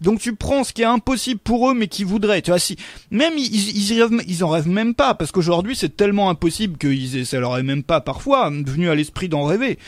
Donc, 0.00 0.20
tu 0.20 0.34
prends 0.34 0.64
ce 0.64 0.72
qui 0.72 0.82
est 0.82 0.86
impossible 0.86 1.40
pour 1.40 1.70
eux, 1.70 1.74
mais 1.74 1.88
qui 1.88 2.04
voudraient. 2.04 2.42
Tu 2.42 2.50
vois, 2.50 2.58
si 2.58 2.76
même 3.10 3.34
ils, 3.36 3.76
ils, 3.76 4.02
rêvent, 4.02 4.22
ils 4.26 4.44
en 4.44 4.48
rêvent 4.48 4.68
même 4.68 4.94
pas, 4.94 5.14
parce 5.14 5.32
qu'aujourd'hui, 5.32 5.76
c'est 5.76 5.96
tellement 5.96 6.30
impossible 6.30 6.76
que 6.76 6.88
ça 7.24 7.40
leur 7.40 7.58
est 7.58 7.62
même 7.62 7.82
pas 7.82 8.00
parfois 8.00 8.50
venu 8.50 8.88
à 8.88 8.94
l'esprit 8.94 9.28
d'en 9.28 9.44
rêver. 9.44 9.78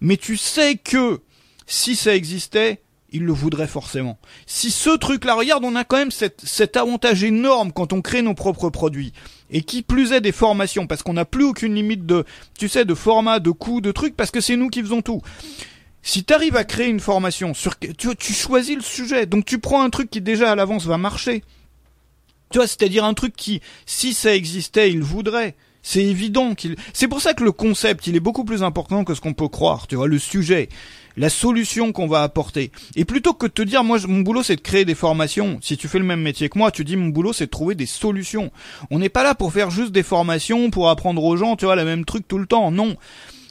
Mais 0.00 0.16
tu 0.16 0.36
sais 0.36 0.76
que 0.76 0.96
si 1.66 1.96
ça 1.96 2.14
existait, 2.14 2.80
il 3.12 3.24
le 3.24 3.32
voudrait 3.32 3.66
forcément. 3.66 4.18
Si 4.46 4.70
ce 4.70 4.90
truc-là, 4.90 5.34
regarde, 5.34 5.64
on 5.64 5.76
a 5.76 5.84
quand 5.84 5.96
même 5.96 6.10
cet 6.10 6.76
avantage 6.76 7.24
énorme 7.24 7.72
quand 7.72 7.92
on 7.92 8.02
crée 8.02 8.22
nos 8.22 8.34
propres 8.34 8.70
produits. 8.70 9.12
Et 9.50 9.62
qui 9.62 9.82
plus 9.82 10.12
est 10.12 10.20
des 10.20 10.32
formations, 10.32 10.86
parce 10.86 11.02
qu'on 11.02 11.14
n'a 11.14 11.24
plus 11.24 11.44
aucune 11.44 11.74
limite 11.74 12.06
de, 12.06 12.24
tu 12.58 12.68
sais, 12.68 12.84
de 12.84 12.94
format, 12.94 13.40
de 13.40 13.50
coût, 13.50 13.80
de 13.80 13.92
trucs, 13.92 14.16
parce 14.16 14.30
que 14.30 14.40
c'est 14.40 14.56
nous 14.56 14.68
qui 14.68 14.80
faisons 14.80 15.02
tout. 15.02 15.22
Si 16.02 16.24
tu 16.24 16.32
arrives 16.32 16.56
à 16.56 16.64
créer 16.64 16.88
une 16.88 17.00
formation 17.00 17.52
sur, 17.52 17.78
tu, 17.78 17.94
tu 18.16 18.32
choisis 18.32 18.76
le 18.76 18.82
sujet, 18.82 19.26
donc 19.26 19.44
tu 19.44 19.58
prends 19.58 19.82
un 19.82 19.90
truc 19.90 20.08
qui 20.08 20.20
déjà 20.20 20.52
à 20.52 20.54
l'avance 20.54 20.86
va 20.86 20.98
marcher. 20.98 21.42
Tu 22.50 22.58
vois, 22.58 22.66
c'est-à-dire 22.66 23.04
un 23.04 23.14
truc 23.14 23.36
qui, 23.36 23.60
si 23.86 24.14
ça 24.14 24.34
existait, 24.34 24.90
il 24.90 25.02
voudrait. 25.02 25.56
C'est 25.82 26.04
évident 26.04 26.54
qu'il. 26.54 26.76
C'est 26.92 27.08
pour 27.08 27.20
ça 27.20 27.34
que 27.34 27.44
le 27.44 27.52
concept, 27.52 28.06
il 28.06 28.16
est 28.16 28.20
beaucoup 28.20 28.44
plus 28.44 28.62
important 28.62 29.04
que 29.04 29.14
ce 29.14 29.20
qu'on 29.20 29.32
peut 29.32 29.48
croire. 29.48 29.86
Tu 29.86 29.96
vois, 29.96 30.08
le 30.08 30.18
sujet, 30.18 30.68
la 31.16 31.30
solution 31.30 31.92
qu'on 31.92 32.06
va 32.06 32.22
apporter. 32.22 32.70
Et 32.96 33.04
plutôt 33.04 33.32
que 33.32 33.46
de 33.46 33.52
te 33.52 33.62
dire, 33.62 33.82
moi, 33.82 33.98
mon 34.06 34.20
boulot, 34.20 34.42
c'est 34.42 34.56
de 34.56 34.60
créer 34.60 34.84
des 34.84 34.94
formations. 34.94 35.58
Si 35.62 35.76
tu 35.76 35.88
fais 35.88 35.98
le 35.98 36.04
même 36.04 36.20
métier 36.20 36.48
que 36.48 36.58
moi, 36.58 36.70
tu 36.70 36.84
dis, 36.84 36.96
mon 36.96 37.08
boulot, 37.08 37.32
c'est 37.32 37.46
de 37.46 37.50
trouver 37.50 37.74
des 37.74 37.86
solutions. 37.86 38.50
On 38.90 38.98
n'est 38.98 39.08
pas 39.08 39.22
là 39.22 39.34
pour 39.34 39.52
faire 39.52 39.70
juste 39.70 39.92
des 39.92 40.02
formations, 40.02 40.70
pour 40.70 40.90
apprendre 40.90 41.24
aux 41.24 41.36
gens, 41.36 41.56
tu 41.56 41.64
vois, 41.64 41.76
le 41.76 41.84
même 41.84 42.04
truc 42.04 42.28
tout 42.28 42.38
le 42.38 42.46
temps. 42.46 42.70
Non. 42.70 42.96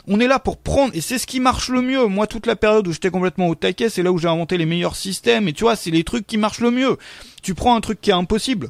On 0.08 0.20
est 0.20 0.28
là 0.28 0.40
pour 0.40 0.58
prendre, 0.58 0.96
et 0.96 1.02
c'est 1.02 1.20
ce 1.20 1.28
qui 1.28 1.40
marche 1.40 1.70
le 1.70 1.82
mieux. 1.82 2.08
Moi, 2.08 2.26
toute 2.26 2.48
la 2.48 2.56
période 2.56 2.88
où 2.88 2.92
j'étais 2.92 3.12
complètement 3.12 3.48
au 3.48 3.56
taquet, 3.56 3.90
c'est 3.90 4.02
là 4.02 4.12
où 4.12 4.18
j'ai 4.18 4.28
inventé 4.28 4.58
les 4.58 4.66
meilleurs 4.66 4.96
systèmes, 4.96 5.48
et 5.48 5.54
tu 5.54 5.66
vois, 5.66 5.76
c'est 5.76 5.92
les 5.92 6.04
trucs 6.04 6.26
qui 6.26 6.38
marchent 6.38 6.62
le 6.62 6.72
mieux. 6.72 6.98
Tu 7.44 7.54
prends 7.54 7.76
un 7.76 7.82
truc 7.82 8.02
qui 8.02 8.10
est 8.10 8.14
impossible. 8.14 8.70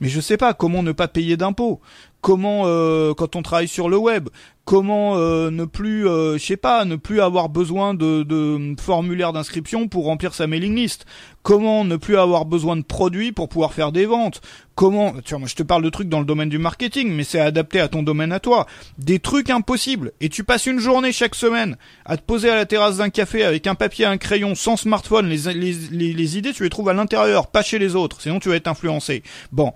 Mais 0.00 0.08
je 0.08 0.20
sais 0.20 0.36
pas 0.36 0.54
comment 0.54 0.82
ne 0.82 0.92
pas 0.92 1.08
payer 1.08 1.36
d'impôts 1.36 1.80
comment 2.20 2.64
euh, 2.66 3.14
quand 3.14 3.36
on 3.36 3.42
travaille 3.42 3.68
sur 3.68 3.88
le 3.88 3.96
web, 3.96 4.28
comment 4.64 5.16
euh, 5.16 5.50
ne 5.50 5.64
plus, 5.64 6.06
euh, 6.06 6.36
je 6.36 6.44
sais 6.44 6.56
pas, 6.56 6.84
ne 6.84 6.96
plus 6.96 7.20
avoir 7.20 7.48
besoin 7.48 7.94
de, 7.94 8.22
de 8.22 8.74
formulaires 8.78 9.32
d'inscription 9.32 9.88
pour 9.88 10.04
remplir 10.04 10.34
sa 10.34 10.46
mailing 10.46 10.74
list, 10.74 11.06
comment 11.42 11.84
ne 11.84 11.96
plus 11.96 12.18
avoir 12.18 12.44
besoin 12.44 12.76
de 12.76 12.82
produits 12.82 13.32
pour 13.32 13.48
pouvoir 13.48 13.72
faire 13.72 13.92
des 13.92 14.04
ventes, 14.04 14.42
comment, 14.74 15.14
tu 15.24 15.30
vois, 15.30 15.38
moi 15.38 15.48
je 15.48 15.54
te 15.54 15.62
parle 15.62 15.82
de 15.82 15.90
trucs 15.90 16.08
dans 16.08 16.18
le 16.18 16.26
domaine 16.26 16.50
du 16.50 16.58
marketing, 16.58 17.10
mais 17.12 17.24
c'est 17.24 17.40
adapté 17.40 17.80
à 17.80 17.88
ton 17.88 18.02
domaine 18.02 18.32
à 18.32 18.40
toi, 18.40 18.66
des 18.98 19.20
trucs 19.20 19.48
impossibles, 19.48 20.12
et 20.20 20.28
tu 20.28 20.44
passes 20.44 20.66
une 20.66 20.80
journée 20.80 21.12
chaque 21.12 21.34
semaine 21.34 21.78
à 22.04 22.16
te 22.16 22.22
poser 22.22 22.50
à 22.50 22.56
la 22.56 22.66
terrasse 22.66 22.98
d'un 22.98 23.10
café 23.10 23.44
avec 23.44 23.66
un 23.66 23.74
papier, 23.74 24.04
un 24.04 24.18
crayon, 24.18 24.54
sans 24.54 24.76
smartphone, 24.76 25.28
les, 25.28 25.54
les 25.92 26.38
idées 26.38 26.52
tu 26.52 26.64
les 26.64 26.70
trouves 26.70 26.88
à 26.90 26.94
l'intérieur, 26.94 27.46
pas 27.46 27.62
chez 27.62 27.78
les 27.78 27.96
autres, 27.96 28.20
sinon 28.20 28.38
tu 28.38 28.48
vas 28.50 28.56
être 28.56 28.68
influencé. 28.68 29.22
Bon 29.52 29.72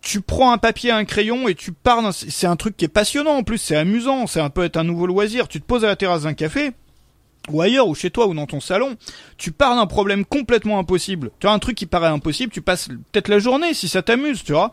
tu 0.00 0.20
prends 0.20 0.52
un 0.52 0.58
papier, 0.58 0.90
un 0.90 1.04
crayon 1.04 1.48
et 1.48 1.54
tu 1.54 1.72
pars. 1.72 2.12
C'est 2.12 2.46
un 2.46 2.56
truc 2.56 2.76
qui 2.76 2.84
est 2.84 2.88
passionnant 2.88 3.36
en 3.36 3.42
plus, 3.42 3.58
c'est 3.58 3.76
amusant, 3.76 4.26
c'est 4.26 4.40
un 4.40 4.50
peu 4.50 4.64
être 4.64 4.76
un 4.76 4.84
nouveau 4.84 5.06
loisir. 5.06 5.48
Tu 5.48 5.60
te 5.60 5.66
poses 5.66 5.84
à 5.84 5.88
la 5.88 5.96
terrasse 5.96 6.22
d'un 6.22 6.34
café 6.34 6.72
ou 7.50 7.62
ailleurs, 7.62 7.88
ou 7.88 7.94
chez 7.94 8.10
toi, 8.10 8.26
ou 8.26 8.34
dans 8.34 8.46
ton 8.46 8.60
salon, 8.60 8.96
tu 9.38 9.52
pars 9.52 9.74
d'un 9.74 9.86
problème 9.86 10.24
complètement 10.24 10.78
impossible. 10.78 11.30
Tu 11.40 11.46
as 11.46 11.50
un 11.50 11.58
truc 11.58 11.76
qui 11.76 11.86
paraît 11.86 12.08
impossible, 12.08 12.52
tu 12.52 12.60
passes 12.60 12.88
peut-être 12.88 13.28
la 13.28 13.38
journée 13.38 13.74
si 13.74 13.88
ça 13.88 14.02
t'amuse, 14.02 14.44
tu 14.44 14.52
vois. 14.52 14.72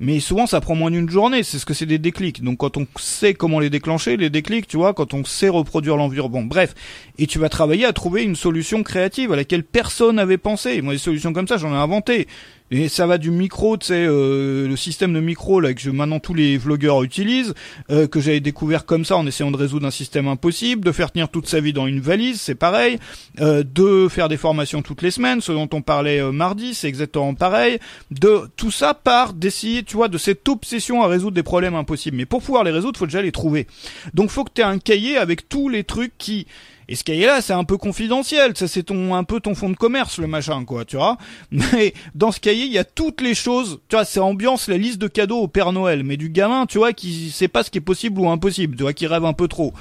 Mais 0.00 0.20
souvent, 0.20 0.46
ça 0.46 0.60
prend 0.60 0.76
moins 0.76 0.92
d'une 0.92 1.10
journée. 1.10 1.42
C'est 1.42 1.58
ce 1.58 1.66
que 1.66 1.74
c'est 1.74 1.86
des 1.86 1.98
déclics. 1.98 2.42
Donc, 2.44 2.58
quand 2.58 2.76
on 2.76 2.86
sait 3.00 3.34
comment 3.34 3.58
les 3.58 3.68
déclencher, 3.68 4.16
les 4.16 4.30
déclics, 4.30 4.68
tu 4.68 4.76
vois, 4.76 4.94
quand 4.94 5.12
on 5.12 5.24
sait 5.24 5.48
reproduire 5.48 5.96
l'environnement, 5.96 6.42
bref. 6.42 6.74
Et 7.18 7.26
tu 7.26 7.40
vas 7.40 7.48
travailler 7.48 7.84
à 7.84 7.92
trouver 7.92 8.22
une 8.22 8.36
solution 8.36 8.84
créative 8.84 9.32
à 9.32 9.36
laquelle 9.36 9.64
personne 9.64 10.16
n'avait 10.16 10.38
pensé. 10.38 10.82
Moi, 10.82 10.92
des 10.92 11.00
solutions 11.00 11.32
comme 11.32 11.48
ça, 11.48 11.56
j'en 11.56 11.72
ai 11.72 11.76
inventé. 11.76 12.28
Et 12.70 12.88
ça 12.88 13.06
va 13.06 13.16
du 13.18 13.30
micro, 13.30 13.76
tu 13.76 13.86
sais, 13.86 14.06
euh, 14.06 14.68
le 14.68 14.76
système 14.76 15.14
de 15.14 15.20
micro 15.20 15.60
là 15.60 15.72
que 15.72 15.80
je, 15.80 15.90
maintenant 15.90 16.20
tous 16.20 16.34
les 16.34 16.58
vlogueurs 16.58 17.02
utilisent, 17.02 17.54
euh, 17.90 18.06
que 18.06 18.20
j'avais 18.20 18.40
découvert 18.40 18.84
comme 18.84 19.04
ça 19.04 19.16
en 19.16 19.26
essayant 19.26 19.50
de 19.50 19.56
résoudre 19.56 19.86
un 19.86 19.90
système 19.90 20.28
impossible, 20.28 20.84
de 20.84 20.92
faire 20.92 21.10
tenir 21.10 21.30
toute 21.30 21.48
sa 21.48 21.60
vie 21.60 21.72
dans 21.72 21.86
une 21.86 22.00
valise, 22.00 22.40
c'est 22.40 22.54
pareil, 22.54 22.98
euh, 23.40 23.62
de 23.62 24.08
faire 24.08 24.28
des 24.28 24.36
formations 24.36 24.82
toutes 24.82 25.02
les 25.02 25.10
semaines, 25.10 25.40
ce 25.40 25.52
dont 25.52 25.68
on 25.72 25.80
parlait 25.80 26.20
euh, 26.20 26.30
mardi, 26.30 26.74
c'est 26.74 26.88
exactement 26.88 27.34
pareil, 27.34 27.78
de 28.10 28.42
tout 28.56 28.70
ça 28.70 28.92
part 28.92 29.32
d'essayer, 29.32 29.82
tu 29.82 29.96
vois, 29.96 30.08
de 30.08 30.18
cette 30.18 30.46
obsession 30.48 31.02
à 31.02 31.06
résoudre 31.06 31.34
des 31.34 31.42
problèmes 31.42 31.74
impossibles. 31.74 32.18
Mais 32.18 32.26
pour 32.26 32.42
pouvoir 32.42 32.64
les 32.64 32.70
résoudre, 32.70 32.98
faut 32.98 33.06
déjà 33.06 33.22
les 33.22 33.32
trouver. 33.32 33.66
Donc 34.12 34.30
faut 34.30 34.44
que 34.44 34.50
tu 34.54 34.60
aies 34.60 34.64
un 34.64 34.78
cahier 34.78 35.16
avec 35.16 35.48
tous 35.48 35.68
les 35.68 35.84
trucs 35.84 36.16
qui 36.18 36.46
et 36.88 36.94
ce 36.94 37.04
cahier-là, 37.04 37.42
c'est 37.42 37.52
un 37.52 37.64
peu 37.64 37.76
confidentiel, 37.76 38.56
ça 38.56 38.66
c'est 38.66 38.84
ton 38.84 39.14
un 39.14 39.24
peu 39.24 39.40
ton 39.40 39.54
fond 39.54 39.68
de 39.68 39.76
commerce 39.76 40.18
le 40.18 40.26
machin 40.26 40.64
quoi, 40.64 40.84
tu 40.86 40.96
vois. 40.96 41.18
Mais 41.50 41.92
dans 42.14 42.32
ce 42.32 42.40
cahier, 42.40 42.64
il 42.64 42.72
y 42.72 42.78
a 42.78 42.84
toutes 42.84 43.20
les 43.20 43.34
choses, 43.34 43.80
tu 43.88 43.96
vois, 43.96 44.04
c'est 44.04 44.20
ambiance 44.20 44.68
la 44.68 44.78
liste 44.78 44.98
de 44.98 45.08
cadeaux 45.08 45.38
au 45.38 45.48
Père 45.48 45.72
Noël, 45.72 46.02
mais 46.02 46.16
du 46.16 46.30
gamin, 46.30 46.66
tu 46.66 46.78
vois, 46.78 46.92
qui 46.92 47.30
sait 47.30 47.48
pas 47.48 47.62
ce 47.62 47.70
qui 47.70 47.78
est 47.78 47.82
possible 47.82 48.20
ou 48.20 48.28
impossible, 48.30 48.76
tu 48.76 48.82
vois, 48.82 48.92
qui 48.92 49.06
rêve 49.06 49.24
un 49.24 49.32
peu 49.32 49.48
trop 49.48 49.72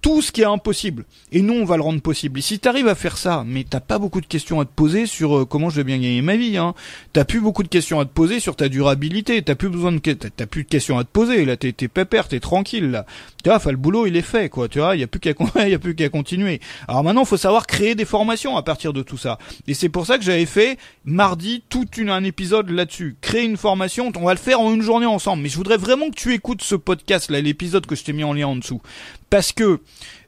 tout 0.00 0.22
ce 0.22 0.32
qui 0.32 0.42
est 0.42 0.46
impossible. 0.46 1.04
Et 1.32 1.42
nous, 1.42 1.54
on 1.54 1.64
va 1.64 1.76
le 1.76 1.82
rendre 1.82 2.00
possible. 2.00 2.38
Et 2.38 2.42
si 2.42 2.58
t'arrives 2.58 2.88
à 2.88 2.94
faire 2.94 3.16
ça, 3.16 3.44
mais 3.46 3.64
t'as 3.68 3.80
pas 3.80 3.98
beaucoup 3.98 4.20
de 4.20 4.26
questions 4.26 4.60
à 4.60 4.64
te 4.64 4.70
poser 4.74 5.06
sur 5.06 5.38
euh, 5.38 5.44
comment 5.44 5.70
je 5.70 5.76
vais 5.76 5.84
bien 5.84 5.96
gagner 5.96 6.22
ma 6.22 6.36
vie, 6.36 6.56
hein. 6.56 6.74
T'as 7.12 7.24
plus 7.24 7.40
beaucoup 7.40 7.62
de 7.62 7.68
questions 7.68 8.00
à 8.00 8.04
te 8.04 8.12
poser 8.12 8.40
sur 8.40 8.56
ta 8.56 8.68
durabilité. 8.68 9.42
T'as 9.42 9.54
plus 9.54 9.68
besoin 9.68 9.92
de, 9.92 9.98
t'as 9.98 10.46
plus 10.46 10.64
de 10.64 10.68
questions 10.68 10.98
à 10.98 11.04
te 11.04 11.10
poser. 11.10 11.44
Là, 11.44 11.56
t'es, 11.56 11.72
t'es 11.72 11.88
pépère, 11.88 12.28
t'es 12.28 12.40
tranquille, 12.40 12.90
là. 12.90 13.06
Tu 13.42 13.50
vois, 13.50 13.60
le 13.70 13.76
boulot, 13.76 14.06
il 14.06 14.16
est 14.16 14.22
fait, 14.22 14.48
quoi. 14.48 14.68
Tu 14.68 14.78
vois, 14.78 14.96
y 14.96 15.02
a 15.02 15.06
plus 15.06 15.20
qu'à, 15.20 15.32
y 15.68 15.74
a 15.74 15.78
plus 15.78 15.94
qu'à 15.94 16.08
continuer. 16.08 16.60
Alors 16.86 17.04
maintenant, 17.04 17.24
faut 17.24 17.36
savoir 17.36 17.66
créer 17.66 17.94
des 17.94 18.04
formations 18.04 18.56
à 18.56 18.62
partir 18.62 18.92
de 18.92 19.02
tout 19.02 19.18
ça. 19.18 19.38
Et 19.66 19.74
c'est 19.74 19.88
pour 19.88 20.06
ça 20.06 20.18
que 20.18 20.24
j'avais 20.24 20.46
fait 20.46 20.78
mardi 21.04 21.62
tout 21.68 21.86
une, 21.96 22.10
un 22.10 22.24
épisode 22.24 22.70
là-dessus. 22.70 23.16
Créer 23.20 23.44
une 23.44 23.56
formation. 23.56 24.12
On 24.16 24.24
va 24.24 24.34
le 24.34 24.38
faire 24.38 24.60
en 24.60 24.72
une 24.72 24.82
journée 24.82 25.06
ensemble. 25.06 25.42
Mais 25.42 25.48
je 25.48 25.56
voudrais 25.56 25.76
vraiment 25.76 26.10
que 26.10 26.16
tu 26.16 26.32
écoutes 26.34 26.62
ce 26.62 26.74
podcast, 26.74 27.30
là, 27.30 27.40
l'épisode 27.40 27.86
que 27.86 27.94
je 27.94 28.04
t'ai 28.04 28.12
mis 28.12 28.24
en 28.24 28.32
lien 28.32 28.48
en 28.48 28.56
dessous. 28.56 28.80
Parce 29.30 29.52
que 29.52 29.80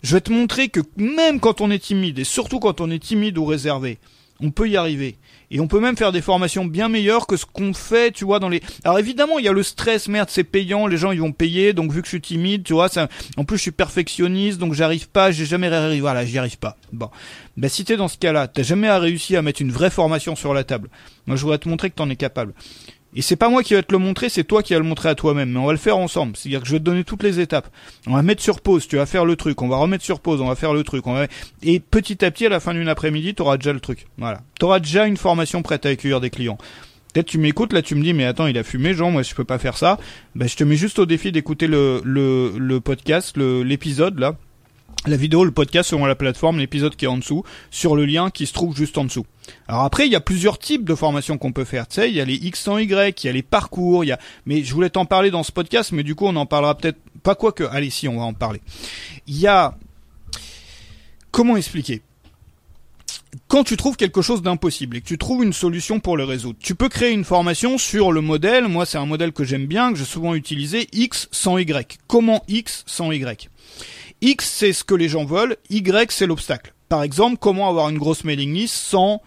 je 0.02 0.14
vais 0.14 0.20
te 0.20 0.32
montrer 0.32 0.68
que 0.68 0.80
même 0.96 1.40
quand 1.40 1.60
on 1.60 1.70
est 1.70 1.78
timide, 1.78 2.18
et 2.18 2.24
surtout 2.24 2.60
quand 2.60 2.80
on 2.80 2.90
est 2.90 2.98
timide 2.98 3.38
ou 3.38 3.44
réservé, 3.44 3.98
on 4.42 4.50
peut 4.50 4.68
y 4.68 4.76
arriver. 4.76 5.16
Et 5.50 5.60
on 5.60 5.66
peut 5.66 5.80
même 5.80 5.96
faire 5.96 6.12
des 6.12 6.22
formations 6.22 6.64
bien 6.64 6.88
meilleures 6.88 7.26
que 7.26 7.36
ce 7.36 7.44
qu'on 7.44 7.74
fait, 7.74 8.12
tu 8.12 8.24
vois, 8.24 8.38
dans 8.38 8.48
les... 8.48 8.62
Alors 8.84 8.98
évidemment, 8.98 9.38
il 9.38 9.44
y 9.44 9.48
a 9.48 9.52
le 9.52 9.62
stress, 9.62 10.08
merde, 10.08 10.28
c'est 10.30 10.44
payant, 10.44 10.86
les 10.86 10.96
gens 10.96 11.10
ils 11.10 11.20
vont 11.20 11.32
payer, 11.32 11.72
donc 11.72 11.92
vu 11.92 12.00
que 12.00 12.06
je 12.06 12.10
suis 12.10 12.20
timide, 12.20 12.62
tu 12.62 12.72
vois, 12.72 12.88
ça... 12.88 13.08
en 13.36 13.44
plus 13.44 13.56
je 13.56 13.62
suis 13.62 13.70
perfectionniste, 13.70 14.58
donc 14.58 14.74
j'arrive 14.74 15.08
pas, 15.08 15.30
j'ai 15.32 15.44
jamais 15.44 15.68
réussi, 15.68 16.00
voilà, 16.00 16.24
j'y 16.24 16.38
arrive 16.38 16.58
pas. 16.58 16.76
Bon. 16.92 17.10
Bah 17.56 17.68
si 17.68 17.84
t'es 17.84 17.96
dans 17.96 18.08
ce 18.08 18.16
cas-là, 18.18 18.48
t'as 18.48 18.62
jamais 18.62 18.90
réussi 18.90 19.36
à 19.36 19.42
mettre 19.42 19.60
une 19.60 19.72
vraie 19.72 19.90
formation 19.90 20.36
sur 20.36 20.54
la 20.54 20.64
table. 20.64 20.88
Moi 21.26 21.36
je 21.36 21.42
voudrais 21.42 21.58
te 21.58 21.68
montrer 21.68 21.90
que 21.90 21.96
t'en 21.96 22.08
es 22.08 22.16
capable. 22.16 22.54
Et 23.14 23.22
c'est 23.22 23.36
pas 23.36 23.48
moi 23.48 23.62
qui 23.62 23.74
vais 23.74 23.82
te 23.82 23.92
le 23.92 23.98
montrer, 23.98 24.28
c'est 24.28 24.44
toi 24.44 24.62
qui 24.62 24.72
vas 24.72 24.78
le 24.78 24.84
montrer 24.84 25.08
à 25.08 25.14
toi-même. 25.14 25.50
Mais 25.50 25.58
on 25.58 25.66
va 25.66 25.72
le 25.72 25.78
faire 25.78 25.98
ensemble. 25.98 26.36
C'est-à-dire 26.36 26.60
que 26.60 26.66
je 26.66 26.72
vais 26.72 26.78
te 26.78 26.84
donner 26.84 27.04
toutes 27.04 27.22
les 27.22 27.40
étapes. 27.40 27.68
On 28.06 28.14
va 28.14 28.22
mettre 28.22 28.42
sur 28.42 28.60
pause, 28.60 28.86
tu 28.86 28.96
vas 28.96 29.06
faire 29.06 29.24
le 29.24 29.36
truc. 29.36 29.60
On 29.62 29.68
va 29.68 29.76
remettre 29.76 30.04
sur 30.04 30.20
pause, 30.20 30.40
on 30.40 30.46
va 30.46 30.54
faire 30.54 30.74
le 30.74 30.84
truc. 30.84 31.06
On 31.06 31.14
va... 31.14 31.26
Et 31.62 31.80
petit 31.80 32.24
à 32.24 32.30
petit, 32.30 32.46
à 32.46 32.48
la 32.48 32.60
fin 32.60 32.72
d'une 32.72 32.88
après-midi, 32.88 33.34
tu 33.34 33.42
auras 33.42 33.56
déjà 33.56 33.72
le 33.72 33.80
truc. 33.80 34.06
Voilà. 34.18 34.42
Tu 34.58 34.64
auras 34.64 34.78
déjà 34.78 35.06
une 35.06 35.16
formation 35.16 35.62
prête 35.62 35.86
à 35.86 35.88
accueillir 35.88 36.20
des 36.20 36.30
clients. 36.30 36.58
Peut-être 37.12 37.26
tu 37.26 37.38
m'écoutes, 37.38 37.72
là 37.72 37.82
tu 37.82 37.96
me 37.96 38.02
dis 38.04 38.12
mais 38.12 38.24
attends 38.24 38.46
il 38.46 38.56
a 38.56 38.62
fumé 38.62 38.94
Jean, 38.94 39.10
moi 39.10 39.22
je 39.22 39.34
peux 39.34 39.42
pas 39.42 39.58
faire 39.58 39.76
ça. 39.76 39.98
Ben 40.36 40.48
je 40.48 40.54
te 40.54 40.62
mets 40.62 40.76
juste 40.76 41.00
au 41.00 41.06
défi 41.06 41.32
d'écouter 41.32 41.66
le, 41.66 42.00
le, 42.04 42.52
le 42.56 42.80
podcast, 42.80 43.36
l'épisode 43.36 44.20
là, 44.20 44.36
la 45.06 45.16
vidéo, 45.16 45.44
le 45.44 45.50
podcast 45.50 45.90
selon 45.90 46.04
la 46.04 46.14
plateforme, 46.14 46.58
l'épisode 46.58 46.94
qui 46.94 47.06
est 47.06 47.08
en 47.08 47.16
dessous, 47.16 47.42
sur 47.70 47.96
le 47.96 48.04
lien 48.04 48.30
qui 48.30 48.46
se 48.46 48.52
trouve 48.52 48.76
juste 48.76 48.98
en 48.98 49.04
dessous. 49.04 49.24
Alors 49.66 49.82
après, 49.82 50.06
il 50.06 50.12
y 50.12 50.16
a 50.16 50.20
plusieurs 50.20 50.58
types 50.58 50.84
de 50.84 50.94
formations 50.94 51.38
qu'on 51.38 51.52
peut 51.52 51.64
faire. 51.64 51.88
Tu 51.88 52.04
il 52.06 52.14
y 52.14 52.20
a 52.20 52.24
les 52.24 52.34
X 52.34 52.60
sans 52.60 52.78
Y, 52.78 53.22
il 53.22 53.26
y 53.26 53.30
a 53.30 53.32
les 53.32 53.42
parcours, 53.42 54.04
il 54.04 54.08
y 54.08 54.12
a. 54.12 54.18
Mais 54.44 54.62
je 54.62 54.74
voulais 54.74 54.90
t'en 54.90 55.06
parler 55.06 55.30
dans 55.30 55.42
ce 55.42 55.52
podcast, 55.52 55.92
mais 55.92 56.02
du 56.02 56.14
coup, 56.14 56.26
on 56.26 56.36
en 56.36 56.46
parlera 56.46 56.76
peut-être 56.76 56.98
pas 57.22 57.34
quoi 57.34 57.52
que. 57.52 57.64
Allez, 57.64 57.90
si, 57.90 58.08
on 58.08 58.18
va 58.18 58.24
en 58.24 58.34
parler. 58.34 58.60
Il 59.26 59.38
y 59.38 59.46
a. 59.46 59.74
Comment 61.30 61.56
expliquer? 61.56 62.02
Quand 63.46 63.62
tu 63.62 63.76
trouves 63.76 63.96
quelque 63.96 64.22
chose 64.22 64.42
d'impossible 64.42 64.96
et 64.96 65.00
que 65.00 65.06
tu 65.06 65.16
trouves 65.16 65.44
une 65.44 65.52
solution 65.52 66.00
pour 66.00 66.16
le 66.16 66.24
résoudre, 66.24 66.58
tu 66.60 66.74
peux 66.74 66.88
créer 66.88 67.12
une 67.12 67.24
formation 67.24 67.78
sur 67.78 68.10
le 68.10 68.20
modèle, 68.20 68.66
moi 68.66 68.86
c'est 68.86 68.98
un 68.98 69.06
modèle 69.06 69.32
que 69.32 69.44
j'aime 69.44 69.66
bien, 69.66 69.92
que 69.92 69.98
j'ai 69.98 70.04
souvent 70.04 70.34
utilisé, 70.34 70.88
X 70.92 71.28
sans 71.30 71.56
Y. 71.58 71.98
Comment 72.08 72.42
X 72.48 72.82
sans 72.86 73.12
Y? 73.12 73.48
X, 74.22 74.50
c'est 74.50 74.72
ce 74.72 74.84
que 74.84 74.94
les 74.94 75.08
gens 75.08 75.24
veulent, 75.24 75.56
Y, 75.70 76.12
c'est 76.12 76.26
l'obstacle. 76.26 76.74
Par 76.88 77.02
exemple, 77.02 77.38
comment 77.40 77.68
avoir 77.68 77.88
une 77.88 77.98
grosse 77.98 78.24
mailing 78.24 78.52
list 78.52 78.74
sans 78.74 79.22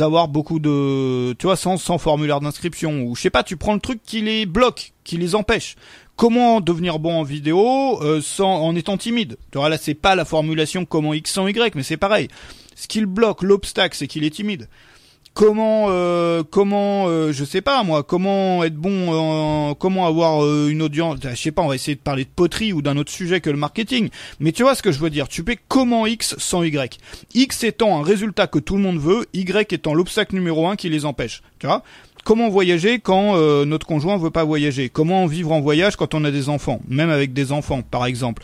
avoir 0.00 0.26
beaucoup 0.26 0.58
de, 0.58 1.32
tu 1.34 1.46
vois, 1.46 1.56
sans, 1.56 1.76
sans 1.76 1.98
formulaire 1.98 2.40
d'inscription, 2.40 3.02
ou 3.02 3.14
je 3.14 3.22
sais 3.22 3.30
pas, 3.30 3.44
tu 3.44 3.56
prends 3.56 3.74
le 3.74 3.80
truc 3.80 4.00
qui 4.04 4.20
les 4.20 4.44
bloque, 4.46 4.92
qui 5.04 5.16
les 5.16 5.34
empêche. 5.34 5.76
Comment 6.16 6.60
devenir 6.60 6.98
bon 6.98 7.20
en 7.20 7.22
vidéo 7.22 8.02
euh, 8.02 8.20
sans, 8.20 8.62
en 8.62 8.74
étant 8.74 8.96
timide? 8.96 9.36
Tu 9.52 9.58
vois, 9.58 9.68
là, 9.68 9.78
c'est 9.78 9.94
pas 9.94 10.14
la 10.14 10.24
formulation 10.24 10.86
comment 10.86 11.14
X 11.14 11.32
sans 11.32 11.46
Y, 11.46 11.74
mais 11.74 11.82
c'est 11.82 11.96
pareil. 11.96 12.28
Ce 12.74 12.88
qui 12.88 13.00
le 13.00 13.06
bloque, 13.06 13.42
l'obstacle, 13.42 13.96
c'est 13.96 14.06
qu'il 14.06 14.24
est 14.24 14.30
timide 14.30 14.68
comment 15.36 15.88
euh, 15.90 16.42
comment 16.50 17.08
euh, 17.08 17.30
je 17.30 17.44
sais 17.44 17.60
pas 17.60 17.82
moi 17.82 18.02
comment 18.02 18.64
être 18.64 18.74
bon 18.74 19.74
comment 19.74 20.06
avoir 20.06 20.42
euh, 20.42 20.68
une 20.70 20.80
audience 20.80 21.18
je 21.22 21.34
sais 21.34 21.52
pas 21.52 21.60
on 21.60 21.68
va 21.68 21.74
essayer 21.74 21.94
de 21.94 22.00
parler 22.00 22.24
de 22.24 22.30
poterie 22.34 22.72
ou 22.72 22.80
d'un 22.80 22.96
autre 22.96 23.12
sujet 23.12 23.40
que 23.40 23.50
le 23.50 23.58
marketing. 23.58 24.08
Mais 24.40 24.52
tu 24.52 24.62
vois 24.62 24.74
ce 24.74 24.82
que 24.82 24.92
je 24.92 24.98
veux 24.98 25.10
dire. 25.10 25.28
Tu 25.28 25.42
fais 25.46 25.58
comment 25.68 26.06
X 26.06 26.36
sans 26.38 26.62
Y? 26.62 26.98
X 27.34 27.64
étant 27.64 27.98
un 27.98 28.02
résultat 28.02 28.46
que 28.46 28.58
tout 28.58 28.76
le 28.76 28.82
monde 28.82 28.98
veut 28.98 29.26
Y 29.34 29.72
étant 29.72 29.92
l'obstacle 29.92 30.34
numéro 30.34 30.66
un 30.66 30.76
qui 30.76 30.88
les 30.88 31.04
empêche. 31.04 31.42
Tu 31.58 31.66
vois? 31.66 31.82
Comment 32.26 32.48
voyager 32.48 32.98
quand 32.98 33.36
euh, 33.36 33.64
notre 33.64 33.86
conjoint 33.86 34.18
veut 34.18 34.32
pas 34.32 34.42
voyager? 34.42 34.88
Comment 34.88 35.26
vivre 35.26 35.52
en 35.52 35.60
voyage 35.60 35.94
quand 35.94 36.12
on 36.12 36.24
a 36.24 36.32
des 36.32 36.48
enfants 36.48 36.80
Même 36.88 37.08
avec 37.08 37.32
des 37.32 37.52
enfants, 37.52 37.82
par 37.82 38.04
exemple? 38.04 38.42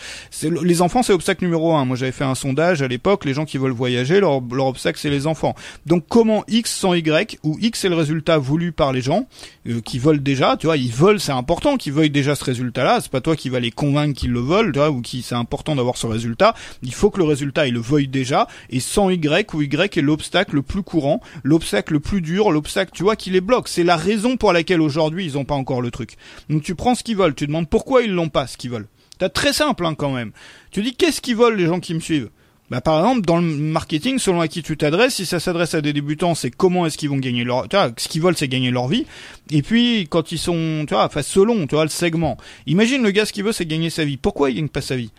les 0.62 0.82
enfants, 0.82 1.02
c'est 1.02 1.12
obstacle 1.12 1.44
numéro 1.44 1.74
un. 1.74 1.84
Moi, 1.84 1.96
j'avais 1.96 2.12
fait 2.12 2.22
un 2.22 2.36
sondage 2.36 2.80
à 2.80 2.86
l'époque. 2.86 3.24
Les 3.24 3.34
gens 3.34 3.44
qui 3.44 3.58
veulent 3.58 3.72
voyager, 3.72 4.20
leur, 4.20 4.40
leur 4.52 4.66
obstacle, 4.66 5.00
c'est 5.00 5.10
les 5.10 5.26
enfants. 5.26 5.56
Donc, 5.84 6.04
comment 6.08 6.44
X 6.46 6.72
sans 6.72 6.94
Y, 6.94 7.40
où 7.42 7.58
X 7.60 7.84
est 7.84 7.88
le 7.88 7.96
résultat 7.96 8.38
voulu 8.38 8.70
par 8.70 8.92
les 8.92 9.00
gens 9.00 9.26
euh, 9.66 9.80
qui 9.80 9.98
veulent 9.98 10.22
déjà. 10.22 10.56
Tu 10.56 10.66
vois, 10.66 10.76
ils 10.76 10.92
veulent, 10.92 11.18
c'est 11.18 11.32
important 11.32 11.76
qu'ils 11.76 11.92
veuillent 11.92 12.08
déjà 12.08 12.36
ce 12.36 12.44
résultat-là. 12.44 13.00
C'est 13.00 13.10
pas 13.10 13.20
toi 13.20 13.34
qui 13.34 13.48
vas 13.48 13.58
les 13.58 13.72
convaincre 13.72 14.14
qu'ils 14.14 14.30
le 14.30 14.40
veulent, 14.42 14.70
tu 14.70 14.78
vois, 14.78 14.90
ou 14.90 15.00
qui 15.00 15.22
c'est 15.22 15.34
important 15.34 15.74
d'avoir 15.74 15.96
ce 15.96 16.06
résultat. 16.06 16.54
Il 16.84 16.94
faut 16.94 17.10
que 17.10 17.18
le 17.18 17.24
résultat, 17.24 17.66
il 17.66 17.74
le 17.74 17.80
veuille 17.80 18.06
déjà. 18.06 18.46
Et 18.70 18.78
sans 18.78 19.10
Y, 19.10 19.52
où 19.54 19.60
Y 19.60 19.98
est 19.98 20.02
l'obstacle 20.02 20.54
le 20.54 20.62
plus 20.62 20.84
courant, 20.84 21.20
l'obstacle 21.42 21.94
le 21.94 22.00
plus 22.00 22.20
dur, 22.20 22.52
l'obstacle, 22.52 22.92
tu 22.94 23.02
vois, 23.02 23.16
qui 23.16 23.30
les 23.30 23.40
bloque 23.40 23.71
c'est 23.72 23.84
la 23.84 23.96
raison 23.96 24.36
pour 24.36 24.52
laquelle 24.52 24.80
aujourd'hui 24.80 25.26
ils 25.26 25.34
n'ont 25.34 25.44
pas 25.44 25.54
encore 25.54 25.80
le 25.80 25.90
truc. 25.90 26.16
Donc 26.48 26.62
tu 26.62 26.74
prends 26.74 26.94
ce 26.94 27.02
qu'ils 27.02 27.16
veulent, 27.16 27.34
tu 27.34 27.46
demandes 27.46 27.68
pourquoi 27.68 28.02
ils 28.02 28.12
l'ont 28.12 28.28
pas 28.28 28.46
ce 28.46 28.56
qu'ils 28.56 28.70
veulent. 28.70 28.88
T'as 29.18 29.28
très 29.28 29.52
simple 29.52 29.86
hein, 29.86 29.94
quand 29.94 30.12
même. 30.12 30.32
Tu 30.70 30.82
dis 30.82 30.94
qu'est-ce 30.94 31.20
qu'ils 31.20 31.36
veulent 31.36 31.56
les 31.56 31.66
gens 31.66 31.80
qui 31.80 31.94
me 31.94 32.00
suivent? 32.00 32.30
Bah, 32.72 32.80
par 32.80 33.00
exemple, 33.00 33.26
dans 33.26 33.36
le 33.36 33.42
marketing, 33.42 34.18
selon 34.18 34.40
à 34.40 34.48
qui 34.48 34.62
tu 34.62 34.78
t'adresses, 34.78 35.16
si 35.16 35.26
ça 35.26 35.40
s'adresse 35.40 35.74
à 35.74 35.82
des 35.82 35.92
débutants, 35.92 36.34
c'est 36.34 36.50
comment 36.50 36.86
est-ce 36.86 36.96
qu'ils 36.96 37.10
vont 37.10 37.18
gagner 37.18 37.44
leur, 37.44 37.68
tu 37.68 37.76
ce 37.98 38.08
qu'ils 38.08 38.22
veulent, 38.22 38.34
c'est 38.34 38.48
gagner 38.48 38.70
leur 38.70 38.88
vie. 38.88 39.04
Et 39.50 39.60
puis, 39.60 40.06
quand 40.08 40.32
ils 40.32 40.38
sont, 40.38 40.86
tu 40.88 40.94
vois, 40.94 41.04
enfin, 41.04 41.20
selon, 41.20 41.66
tu 41.66 41.74
le 41.74 41.88
segment. 41.88 42.38
Imagine 42.66 43.02
le 43.02 43.10
gars, 43.10 43.26
ce 43.26 43.34
qu'il 43.34 43.44
veut, 43.44 43.52
c'est 43.52 43.66
gagner 43.66 43.90
sa 43.90 44.06
vie. 44.06 44.16
Pourquoi 44.16 44.50
il 44.50 44.56
gagne 44.56 44.68
pas 44.68 44.80
sa 44.80 44.96
vie? 44.96 45.10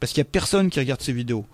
Parce 0.00 0.12
qu'il 0.12 0.20
y 0.20 0.22
a 0.22 0.24
personne 0.24 0.70
qui 0.70 0.80
regarde 0.80 1.02
ses 1.02 1.12
vidéos. 1.12 1.44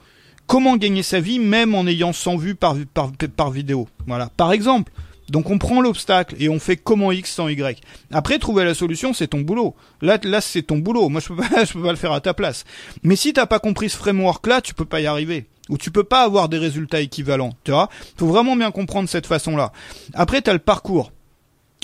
Comment 0.46 0.76
gagner 0.76 1.02
sa 1.02 1.18
vie, 1.18 1.40
même 1.40 1.74
en 1.74 1.88
ayant 1.88 2.12
100 2.12 2.36
vues 2.36 2.54
par, 2.54 2.76
par, 2.94 3.10
par 3.34 3.50
vidéo? 3.50 3.88
Voilà. 4.06 4.30
Par 4.36 4.52
exemple. 4.52 4.92
Donc 5.32 5.48
on 5.48 5.56
prend 5.56 5.80
l'obstacle 5.80 6.36
et 6.38 6.50
on 6.50 6.58
fait 6.58 6.76
comment 6.76 7.10
X 7.10 7.32
sans 7.32 7.48
Y. 7.48 7.80
Après 8.12 8.38
trouver 8.38 8.66
la 8.66 8.74
solution, 8.74 9.14
c'est 9.14 9.28
ton 9.28 9.40
boulot. 9.40 9.74
Là 10.02 10.18
là 10.24 10.42
c'est 10.42 10.60
ton 10.60 10.76
boulot. 10.76 11.08
Moi 11.08 11.22
je 11.22 11.28
peux 11.28 11.36
pas 11.36 11.64
je 11.64 11.72
peux 11.72 11.82
pas 11.82 11.90
le 11.90 11.96
faire 11.96 12.12
à 12.12 12.20
ta 12.20 12.34
place. 12.34 12.64
Mais 13.02 13.16
si 13.16 13.32
t'as 13.32 13.46
pas 13.46 13.58
compris 13.58 13.88
ce 13.88 13.96
framework 13.96 14.46
là, 14.46 14.60
tu 14.60 14.74
peux 14.74 14.84
pas 14.84 15.00
y 15.00 15.06
arriver 15.06 15.46
ou 15.70 15.78
tu 15.78 15.90
peux 15.90 16.04
pas 16.04 16.22
avoir 16.22 16.50
des 16.50 16.58
résultats 16.58 17.00
équivalents, 17.00 17.54
tu 17.64 17.70
vois 17.70 17.88
Faut 18.18 18.26
vraiment 18.26 18.56
bien 18.56 18.70
comprendre 18.70 19.08
cette 19.08 19.26
façon-là. 19.26 19.72
Après 20.12 20.42
t'as 20.42 20.52
le 20.52 20.58
parcours. 20.58 21.12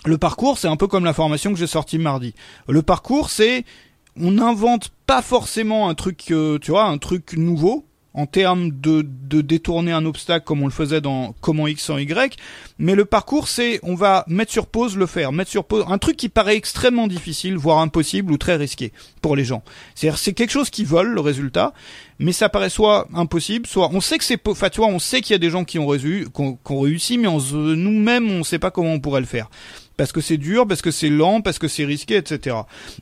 Le 0.05 0.19
parcours, 0.19 0.59
c'est 0.59 0.69
un 0.69 0.77
peu 0.77 0.87
comme 0.87 1.07
la 1.07 1.15
formation 1.15 1.53
que 1.53 1.59
j'ai 1.59 1.67
sortie 1.67 1.99
mardi. 1.99 2.35
Le 2.69 2.83
parcours, 2.83 3.31
c'est 3.31 3.65
on 4.21 4.33
n'invente 4.33 4.91
pas 5.07 5.23
forcément 5.23 5.89
un 5.89 5.95
truc, 5.95 6.27
euh, 6.33 6.59
tu 6.59 6.71
vois, 6.71 6.85
un 6.85 6.99
truc 6.99 7.33
nouveau 7.33 7.88
en 8.19 8.27
termes 8.27 8.71
de, 8.73 9.07
de 9.07 9.41
détourner 9.43 9.93
un 9.93 10.05
obstacle 10.05 10.45
comme 10.45 10.63
on 10.63 10.67
le 10.67 10.73
faisait 10.73 11.01
dans 11.01 11.37
comment 11.41 11.69
X 11.69 11.85
sans 11.85 11.99
Y, 11.99 12.37
mais 12.79 12.97
le 12.97 13.05
parcours 13.05 13.47
c'est 13.47 13.79
on 13.85 13.95
va 13.95 14.25
mettre 14.27 14.51
sur 14.51 14.67
pause 14.67 14.97
le 14.97 15.07
faire, 15.07 15.31
mettre 15.31 15.51
sur 15.51 15.65
pause 15.65 15.85
un 15.87 15.99
truc 15.99 16.17
qui 16.17 16.29
paraît 16.29 16.57
extrêmement 16.57 17.07
difficile, 17.07 17.57
voire 17.57 17.79
impossible 17.79 18.33
ou 18.33 18.37
très 18.37 18.57
risqué 18.57 18.93
pour 19.23 19.37
les 19.37 19.45
gens. 19.45 19.63
C'est-à-dire 19.95 20.19
c'est 20.19 20.33
quelque 20.33 20.51
chose 20.51 20.69
qui 20.69 20.85
vole 20.85 21.09
le 21.09 21.21
résultat, 21.21 21.73
mais 22.19 22.33
ça 22.33 22.49
paraît 22.49 22.71
soit 22.71 23.07
impossible, 23.15 23.69
soit 23.69 23.89
on 23.93 24.01
sait 24.01 24.19
que 24.19 24.25
c'est, 24.25 24.41
enfin 24.49 24.69
tu 24.69 24.81
vois, 24.81 24.89
on 24.89 24.99
sait 24.99 25.21
qu'il 25.21 25.35
y 25.35 25.37
a 25.37 25.39
des 25.39 25.51
gens 25.51 25.65
qui 25.65 25.79
ont, 25.79 25.87
réussi, 25.87 26.25
qui 26.35 26.43
ont, 26.43 26.81
réussi, 26.81 27.19
mais 27.19 27.29
nous-mêmes 27.29 28.29
on 28.31 28.43
sait 28.43 28.59
pas 28.59 28.73
comment 28.73 28.93
on 28.95 29.01
pourrait 29.01 29.21
le 29.21 29.27
faire 29.27 29.49
parce 29.99 30.13
que 30.13 30.21
c'est 30.23 30.39
dur, 30.39 30.67
parce 30.67 30.81
que 30.81 30.93
c'est 30.93 31.11
lent, 31.11 31.43
parce 31.43 31.59
que 31.59 31.67
c'est 31.69 31.85
risqué, 31.85 32.17
etc. 32.17 32.57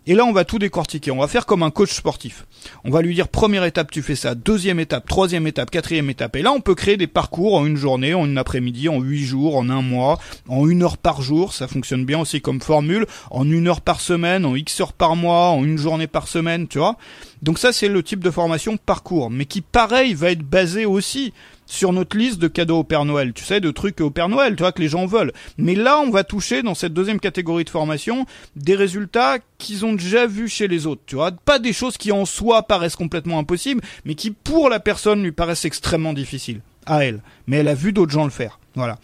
Et 0.07 0.15
là, 0.15 0.25
on 0.25 0.33
va 0.33 0.45
tout 0.45 0.59
décortiquer. 0.59 1.11
On 1.11 1.19
va 1.19 1.29
faire 1.29 1.45
comme 1.47 1.63
un 1.63 1.71
coach 1.71 1.93
sportif. 1.93 2.47
On 2.85 2.91
va 2.91 3.03
lui 3.03 3.15
dire 3.15 3.29
première 3.29 3.65
étape, 3.65 3.91
tu 3.91 4.03
fais 4.03 4.17
ça, 4.17 4.35
deuxième 4.35 4.81
étape, 4.81 5.07
troisième 5.07 5.47
étape, 5.47 5.71
quatrième 5.71 6.09
étape. 6.09 6.35
Et 6.37 6.43
là, 6.43 6.53
on 6.53 6.61
peut 6.61 6.75
créer 6.75 6.97
des 6.97 7.07
parcours 7.07 7.55
en 7.55 7.67
une 7.67 7.77
journée, 7.77 8.15
en 8.15 8.25
une 8.25 8.39
après-midi, 8.39 8.89
en 8.89 8.99
huit 9.01 9.25
jours, 9.25 9.57
en 9.57 9.69
un 9.69 9.83
mois, 9.83 10.19
en 10.49 10.67
une 10.67 10.83
heure 10.83 10.97
par 10.97 11.21
jour. 11.21 11.53
Ça 11.53 11.69
fonctionne 11.69 12.07
bien 12.07 12.19
aussi 12.19 12.41
comme 12.41 12.63
formule. 12.63 13.07
En 13.31 13.49
une 13.49 13.69
heure 13.69 13.83
par 13.83 14.01
semaine, 14.01 14.47
en 14.47 14.57
X 14.57 14.81
heures 14.81 14.95
par 14.95 15.17
mois, 15.17 15.51
en 15.51 15.63
une 15.65 15.79
journée 15.79 16.07
par 16.07 16.29
semaine, 16.29 16.67
tu 16.67 16.79
vois. 16.79 16.97
Donc 17.43 17.59
ça, 17.59 17.73
c'est 17.73 17.89
le 17.89 18.03
type 18.03 18.25
de 18.25 18.31
formation 18.31 18.79
parcours, 18.79 19.31
mais 19.31 19.45
qui, 19.45 19.61
pareil, 19.61 20.15
va 20.15 20.31
être 20.31 20.43
basé 20.43 20.87
aussi 20.87 21.35
sur 21.67 21.93
notre 21.93 22.17
liste 22.17 22.39
de 22.39 22.49
cadeaux 22.49 22.79
au 22.79 22.85
Père 22.85 23.05
Noël, 23.05 23.33
tu 23.33 23.45
sais, 23.45 23.61
de 23.61 23.71
trucs 23.71 24.01
au 24.01 24.11
Père 24.11 24.29
Noël, 24.29 24.57
tu 24.57 24.63
vois, 24.63 24.73
que 24.73 24.81
les 24.81 24.89
gens 24.89 25.07
veulent. 25.07 25.33
Mais 25.59 25.75
là, 25.75 25.99
on 25.99 26.11
va 26.11 26.25
toucher 26.25 26.63
dans 26.63 26.75
cette 26.75 26.95
deuxième 26.95 27.21
catégorie 27.21 27.65
de 27.65 27.71
formation 27.71 28.25
des 28.55 28.75
résultats 28.75 29.39
qu'ils 29.59 29.85
ont 29.85 29.93
déjà 29.93 30.27
vus 30.27 30.49
chez 30.49 30.69
les 30.69 30.87
autres, 30.87 31.03
tu 31.07 31.17
vois. 31.17 31.33
Pas 31.33 31.59
des 31.59 31.73
choses 31.73 31.97
qui 31.97 32.13
en 32.13 32.25
soi 32.25 32.63
paraissent 32.63 32.97
complètement 32.97 33.39
impossibles, 33.39 33.83
mais 34.05 34.15
qui 34.15 34.31
pour 34.31 34.71
la 34.71 34.81
personne 34.81 35.23
lui 35.23 35.33
paraissent 35.33 35.65
extrêmement 35.65 36.13
difficiles 36.13 36.61
à 36.87 37.05
elle. 37.05 37.21
Mais 37.47 37.59
elle 37.59 37.69
a 37.69 37.75
vu 37.75 37.93
d'autres 37.93 38.13
gens 38.13 38.25
le 38.25 38.31
faire. 38.31 38.59
Voilà. 38.77 38.99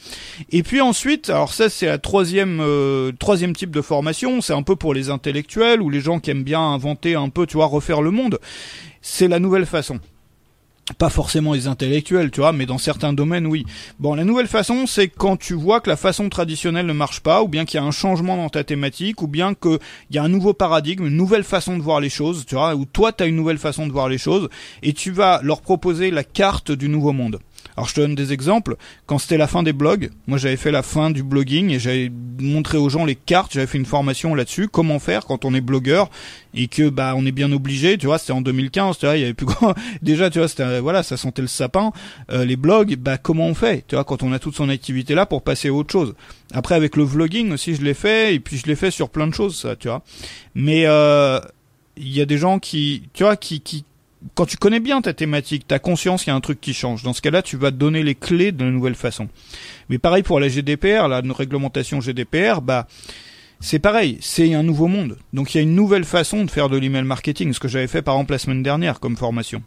Et 0.50 0.62
puis 0.62 0.80
ensuite, 0.80 1.30
alors 1.30 1.52
ça 1.52 1.70
c'est 1.70 1.86
la 1.86 1.98
troisième 1.98 2.60
euh, 2.60 3.10
troisième 3.18 3.56
type 3.56 3.70
de 3.70 3.80
formation, 3.80 4.42
c'est 4.42 4.52
un 4.52 4.62
peu 4.62 4.76
pour 4.76 4.92
les 4.92 5.08
intellectuels 5.08 5.80
ou 5.80 5.88
les 5.88 6.00
gens 6.00 6.20
qui 6.20 6.30
aiment 6.30 6.44
bien 6.44 6.60
inventer 6.60 7.14
un 7.14 7.30
peu, 7.30 7.46
tu 7.46 7.56
vois, 7.56 7.66
refaire 7.66 8.02
le 8.02 8.10
monde. 8.10 8.38
C'est 9.00 9.28
la 9.28 9.38
nouvelle 9.38 9.66
façon 9.66 9.98
pas 10.98 11.10
forcément 11.10 11.54
les 11.54 11.68
intellectuels, 11.68 12.30
tu 12.30 12.40
vois, 12.40 12.52
mais 12.52 12.66
dans 12.66 12.78
certains 12.78 13.12
domaines, 13.12 13.46
oui. 13.46 13.64
Bon, 14.00 14.14
la 14.14 14.24
nouvelle 14.24 14.48
façon, 14.48 14.86
c'est 14.86 15.08
quand 15.08 15.36
tu 15.36 15.54
vois 15.54 15.80
que 15.80 15.88
la 15.88 15.96
façon 15.96 16.28
traditionnelle 16.28 16.86
ne 16.86 16.92
marche 16.92 17.20
pas, 17.20 17.42
ou 17.42 17.48
bien 17.48 17.64
qu'il 17.64 17.78
y 17.78 17.82
a 17.82 17.86
un 17.86 17.92
changement 17.92 18.36
dans 18.36 18.48
ta 18.48 18.64
thématique, 18.64 19.22
ou 19.22 19.28
bien 19.28 19.54
qu'il 19.54 19.78
y 20.10 20.18
a 20.18 20.22
un 20.22 20.28
nouveau 20.28 20.54
paradigme, 20.54 21.06
une 21.06 21.16
nouvelle 21.16 21.44
façon 21.44 21.76
de 21.76 21.82
voir 21.82 22.00
les 22.00 22.10
choses, 22.10 22.44
tu 22.46 22.56
vois, 22.56 22.74
ou 22.74 22.84
toi, 22.84 23.12
tu 23.12 23.22
as 23.22 23.26
une 23.26 23.36
nouvelle 23.36 23.58
façon 23.58 23.86
de 23.86 23.92
voir 23.92 24.08
les 24.08 24.18
choses, 24.18 24.48
et 24.82 24.92
tu 24.92 25.12
vas 25.12 25.40
leur 25.42 25.60
proposer 25.60 26.10
la 26.10 26.24
carte 26.24 26.72
du 26.72 26.88
nouveau 26.88 27.12
monde. 27.12 27.38
Alors 27.76 27.88
je 27.88 27.94
te 27.94 28.00
donne 28.00 28.14
des 28.14 28.32
exemples. 28.32 28.76
Quand 29.06 29.18
c'était 29.18 29.36
la 29.36 29.46
fin 29.46 29.62
des 29.62 29.72
blogs, 29.72 30.10
moi 30.26 30.38
j'avais 30.38 30.56
fait 30.56 30.70
la 30.70 30.82
fin 30.82 31.10
du 31.10 31.22
blogging 31.22 31.70
et 31.70 31.78
j'avais 31.78 32.10
montré 32.40 32.78
aux 32.78 32.88
gens 32.88 33.04
les 33.04 33.14
cartes, 33.14 33.52
j'avais 33.52 33.66
fait 33.66 33.78
une 33.78 33.86
formation 33.86 34.34
là-dessus, 34.34 34.68
comment 34.68 34.98
faire 34.98 35.24
quand 35.26 35.44
on 35.44 35.54
est 35.54 35.60
blogueur 35.60 36.10
et 36.54 36.68
que 36.68 36.88
bah 36.90 37.14
on 37.16 37.24
est 37.24 37.32
bien 37.32 37.50
obligé, 37.52 37.96
tu 37.96 38.06
vois, 38.06 38.18
c'était 38.18 38.32
en 38.32 38.42
2015, 38.42 38.98
tu 38.98 39.06
vois, 39.06 39.16
il 39.16 39.20
y 39.20 39.24
avait 39.24 39.34
plus 39.34 39.46
quoi. 39.46 39.74
Déjà, 40.02 40.28
tu 40.30 40.38
vois, 40.38 40.48
c'était 40.48 40.80
voilà, 40.80 41.02
ça 41.02 41.16
sentait 41.16 41.42
le 41.42 41.48
sapin. 41.48 41.92
Euh, 42.30 42.44
les 42.44 42.56
blogs, 42.56 42.96
bah 42.96 43.18
comment 43.18 43.46
on 43.46 43.54
fait, 43.54 43.84
tu 43.88 43.94
vois, 43.94 44.04
quand 44.04 44.22
on 44.22 44.32
a 44.32 44.38
toute 44.38 44.56
son 44.56 44.68
activité 44.68 45.14
là 45.14 45.26
pour 45.26 45.42
passer 45.42 45.68
à 45.68 45.72
autre 45.72 45.92
chose. 45.92 46.14
Après 46.52 46.74
avec 46.74 46.96
le 46.96 47.04
vlogging 47.04 47.52
aussi, 47.52 47.74
je 47.74 47.82
l'ai 47.82 47.94
fait 47.94 48.34
et 48.34 48.40
puis 48.40 48.58
je 48.58 48.66
l'ai 48.66 48.76
fait 48.76 48.90
sur 48.90 49.08
plein 49.08 49.26
de 49.26 49.34
choses, 49.34 49.58
ça, 49.58 49.76
tu 49.76 49.88
vois. 49.88 50.02
Mais 50.54 50.84
euh, 50.86 51.40
il 51.96 52.12
y 52.14 52.20
a 52.20 52.26
des 52.26 52.38
gens 52.38 52.58
qui, 52.58 53.04
tu 53.14 53.22
vois, 53.22 53.36
qui, 53.36 53.60
qui 53.60 53.84
quand 54.34 54.46
tu 54.46 54.56
connais 54.56 54.80
bien 54.80 55.00
ta 55.02 55.12
thématique, 55.12 55.66
tu 55.66 55.74
as 55.74 55.78
conscience 55.78 56.24
qu'il 56.24 56.30
y 56.30 56.34
a 56.34 56.36
un 56.36 56.40
truc 56.40 56.60
qui 56.60 56.74
change. 56.74 57.02
Dans 57.02 57.12
ce 57.12 57.22
cas-là, 57.22 57.42
tu 57.42 57.56
vas 57.56 57.70
donner 57.70 58.02
les 58.02 58.14
clés 58.14 58.52
de 58.52 58.64
nouvelle 58.64 58.94
façon. 58.94 59.28
Mais 59.88 59.98
pareil 59.98 60.22
pour 60.22 60.40
la 60.40 60.48
GDPR, 60.48 61.08
la 61.08 61.22
réglementation 61.34 62.00
GDPR, 62.00 62.60
bah 62.62 62.86
c'est 63.60 63.78
pareil, 63.78 64.18
c'est 64.20 64.54
un 64.54 64.64
nouveau 64.64 64.88
monde. 64.88 65.18
Donc 65.32 65.54
il 65.54 65.58
y 65.58 65.60
a 65.60 65.62
une 65.62 65.76
nouvelle 65.76 66.04
façon 66.04 66.44
de 66.44 66.50
faire 66.50 66.68
de 66.68 66.76
l'email 66.76 67.04
marketing, 67.04 67.52
ce 67.52 67.60
que 67.60 67.68
j'avais 67.68 67.86
fait 67.86 68.02
par 68.02 68.14
exemple 68.16 68.32
la 68.32 68.38
semaine 68.38 68.62
dernière 68.62 68.98
comme 68.98 69.16
formation. 69.16 69.62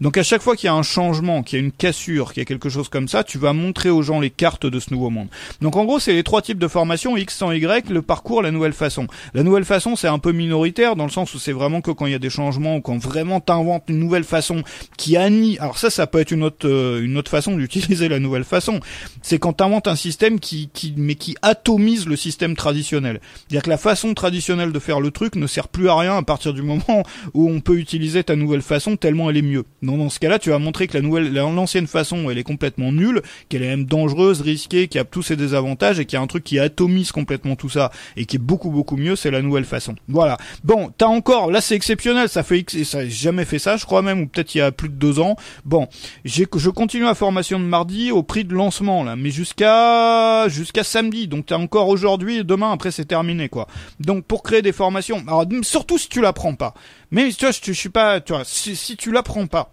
Donc 0.00 0.16
à 0.16 0.22
chaque 0.22 0.42
fois 0.42 0.56
qu'il 0.56 0.66
y 0.66 0.70
a 0.70 0.74
un 0.74 0.82
changement, 0.82 1.42
qu'il 1.42 1.58
y 1.58 1.62
a 1.62 1.64
une 1.64 1.72
cassure, 1.72 2.32
qu'il 2.32 2.40
y 2.40 2.42
a 2.42 2.44
quelque 2.44 2.68
chose 2.68 2.88
comme 2.88 3.08
ça, 3.08 3.24
tu 3.24 3.38
vas 3.38 3.52
montrer 3.52 3.90
aux 3.90 4.02
gens 4.02 4.20
les 4.20 4.30
cartes 4.30 4.66
de 4.66 4.80
ce 4.80 4.92
nouveau 4.92 5.10
monde. 5.10 5.28
Donc 5.60 5.76
en 5.76 5.84
gros, 5.84 5.98
c'est 5.98 6.12
les 6.12 6.22
trois 6.22 6.42
types 6.42 6.58
de 6.58 6.68
formation 6.68 7.16
X 7.16 7.36
sans 7.36 7.52
Y, 7.52 7.90
le 7.90 8.02
parcours, 8.02 8.42
la 8.42 8.50
nouvelle 8.50 8.72
façon. 8.72 9.06
La 9.34 9.42
nouvelle 9.42 9.64
façon, 9.64 9.96
c'est 9.96 10.08
un 10.08 10.18
peu 10.18 10.32
minoritaire 10.32 10.96
dans 10.96 11.04
le 11.04 11.10
sens 11.10 11.34
où 11.34 11.38
c'est 11.38 11.52
vraiment 11.52 11.80
que 11.80 11.90
quand 11.90 12.06
il 12.06 12.12
y 12.12 12.16
a 12.16 12.18
des 12.18 12.30
changements 12.30 12.76
ou 12.76 12.80
quand 12.80 12.98
vraiment 12.98 13.40
t'inventes 13.40 13.84
une 13.88 13.98
nouvelle 13.98 14.24
façon 14.24 14.62
qui 14.96 15.16
annie. 15.16 15.58
Alors 15.58 15.78
ça, 15.78 15.90
ça 15.90 16.06
peut 16.06 16.20
être 16.20 16.30
une 16.30 16.42
autre 16.42 16.68
euh, 16.68 17.02
une 17.02 17.16
autre 17.16 17.30
façon 17.30 17.56
d'utiliser 17.56 18.08
la 18.08 18.18
nouvelle 18.18 18.44
façon. 18.44 18.80
C'est 19.22 19.38
quand 19.38 19.54
t'inventes 19.54 19.88
un 19.88 19.96
système 19.96 20.40
qui 20.40 20.70
qui 20.72 20.94
mais 20.96 21.14
qui 21.14 21.36
atomise 21.42 22.06
le 22.06 22.16
système 22.16 22.56
traditionnel. 22.56 23.20
C'est-à-dire 23.36 23.62
que 23.62 23.70
la 23.70 23.78
façon 23.78 24.14
traditionnelle 24.14 24.72
de 24.72 24.78
faire 24.78 25.00
le 25.00 25.10
truc 25.10 25.36
ne 25.36 25.46
sert 25.46 25.68
plus 25.68 25.88
à 25.88 25.96
rien 25.96 26.16
à 26.16 26.22
partir 26.22 26.52
du 26.52 26.62
moment 26.62 27.02
où 27.34 27.50
on 27.50 27.60
peut 27.60 27.78
utiliser 27.78 28.24
ta 28.24 28.36
nouvelle 28.36 28.62
façon 28.62 28.96
tellement 28.96 29.30
elle 29.30 29.35
mieux. 29.42 29.64
Donc 29.82 29.98
dans 29.98 30.10
ce 30.10 30.18
cas-là, 30.20 30.38
tu 30.38 30.50
vas 30.50 30.58
montrer 30.58 30.86
que 30.86 30.96
la 30.96 31.02
nouvelle, 31.02 31.32
l'ancienne 31.32 31.86
façon, 31.86 32.30
elle 32.30 32.38
est 32.38 32.44
complètement 32.44 32.92
nulle, 32.92 33.22
qu'elle 33.48 33.62
est 33.62 33.68
même 33.68 33.84
dangereuse, 33.84 34.40
risquée, 34.40 34.88
qui 34.88 34.98
a 34.98 35.04
tous 35.04 35.22
ses 35.22 35.36
désavantages 35.36 35.98
et 36.00 36.04
qu'il 36.04 36.16
y 36.16 36.20
a 36.20 36.22
un 36.22 36.26
truc 36.26 36.44
qui 36.44 36.58
atomise 36.58 37.12
complètement 37.12 37.56
tout 37.56 37.68
ça 37.68 37.90
et 38.16 38.24
qui 38.26 38.36
est 38.36 38.40
beaucoup 38.40 38.70
beaucoup 38.70 38.96
mieux, 38.96 39.16
c'est 39.16 39.30
la 39.30 39.42
nouvelle 39.42 39.64
façon. 39.64 39.94
Voilà. 40.08 40.36
Bon, 40.64 40.92
t'as 40.96 41.06
encore, 41.06 41.50
là 41.50 41.60
c'est 41.60 41.74
exceptionnel, 41.74 42.28
ça 42.28 42.42
fait, 42.42 42.64
ça 42.84 43.04
j'ai 43.04 43.10
jamais 43.10 43.44
fait 43.44 43.58
ça, 43.58 43.76
je 43.76 43.84
crois 43.84 44.02
même, 44.02 44.20
ou 44.20 44.26
peut-être 44.26 44.54
il 44.54 44.58
y 44.58 44.60
a 44.60 44.72
plus 44.72 44.88
de 44.88 44.94
deux 44.94 45.20
ans. 45.20 45.36
Bon, 45.64 45.88
j'ai, 46.24 46.46
je 46.56 46.70
continue 46.70 47.04
la 47.04 47.14
formation 47.14 47.58
de 47.58 47.64
mardi 47.64 48.10
au 48.10 48.22
prix 48.22 48.44
de 48.44 48.54
lancement 48.54 49.04
là, 49.04 49.16
mais 49.16 49.30
jusqu'à 49.30 50.48
jusqu'à 50.48 50.84
samedi. 50.84 51.28
Donc 51.28 51.46
t'as 51.46 51.58
encore 51.58 51.88
aujourd'hui 51.88 52.44
demain 52.44 52.72
après 52.72 52.90
c'est 52.90 53.04
terminé 53.04 53.48
quoi. 53.48 53.66
Donc 54.00 54.24
pour 54.24 54.42
créer 54.42 54.62
des 54.62 54.72
formations, 54.72 55.22
alors 55.26 55.44
surtout 55.62 55.98
si 55.98 56.08
tu 56.08 56.20
l'apprends 56.20 56.54
pas. 56.54 56.74
Mais 57.16 57.32
tu 57.32 57.46
vois, 57.46 57.50
je, 57.50 57.72
suis 57.72 57.88
pas, 57.88 58.20
tu 58.20 58.34
vois, 58.34 58.42
si, 58.44 58.94
tu 58.98 59.10
l'apprends 59.10 59.46
pas, 59.46 59.72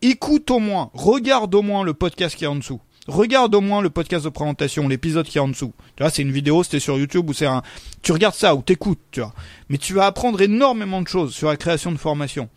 écoute 0.00 0.50
au 0.50 0.58
moins, 0.58 0.88
regarde 0.94 1.54
au 1.54 1.60
moins 1.60 1.84
le 1.84 1.92
podcast 1.92 2.34
qui 2.34 2.44
est 2.44 2.46
en 2.46 2.56
dessous. 2.56 2.80
Regarde 3.06 3.54
au 3.54 3.60
moins 3.60 3.82
le 3.82 3.90
podcast 3.90 4.24
de 4.24 4.30
présentation, 4.30 4.88
l'épisode 4.88 5.26
qui 5.26 5.36
est 5.36 5.40
en 5.42 5.48
dessous. 5.48 5.74
Tu 5.96 6.02
vois, 6.02 6.08
c'est 6.08 6.22
une 6.22 6.32
vidéo, 6.32 6.62
c'était 6.62 6.80
sur 6.80 6.96
YouTube 6.96 7.28
ou 7.28 7.34
c'est 7.34 7.44
un, 7.44 7.62
tu 8.00 8.12
regardes 8.12 8.36
ça 8.36 8.54
ou 8.54 8.62
t'écoutes, 8.62 9.02
tu 9.10 9.20
vois. 9.20 9.34
Mais 9.68 9.76
tu 9.76 9.92
vas 9.92 10.06
apprendre 10.06 10.40
énormément 10.40 11.02
de 11.02 11.08
choses 11.08 11.34
sur 11.34 11.48
la 11.48 11.58
création 11.58 11.92
de 11.92 11.98
formation. 11.98 12.48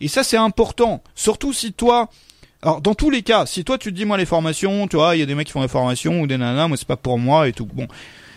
Et 0.00 0.06
ça, 0.06 0.22
c'est 0.22 0.36
important. 0.36 1.02
Surtout 1.16 1.52
si 1.52 1.72
toi, 1.72 2.08
alors 2.62 2.80
dans 2.80 2.94
tous 2.94 3.10
les 3.10 3.22
cas, 3.22 3.46
si 3.46 3.64
toi 3.64 3.78
tu 3.78 3.90
dis 3.90 4.04
moi 4.04 4.16
les 4.16 4.26
formations, 4.26 4.86
tu 4.86 4.94
vois, 4.94 5.16
il 5.16 5.18
y 5.18 5.22
a 5.22 5.26
des 5.26 5.34
mecs 5.34 5.48
qui 5.48 5.52
font 5.52 5.62
des 5.62 5.66
formations 5.66 6.20
ou 6.20 6.28
des 6.28 6.38
nanas, 6.38 6.68
moi 6.68 6.76
c'est 6.76 6.86
pas 6.86 6.96
pour 6.96 7.18
moi 7.18 7.48
et 7.48 7.52
tout. 7.52 7.66
Bon, 7.66 7.88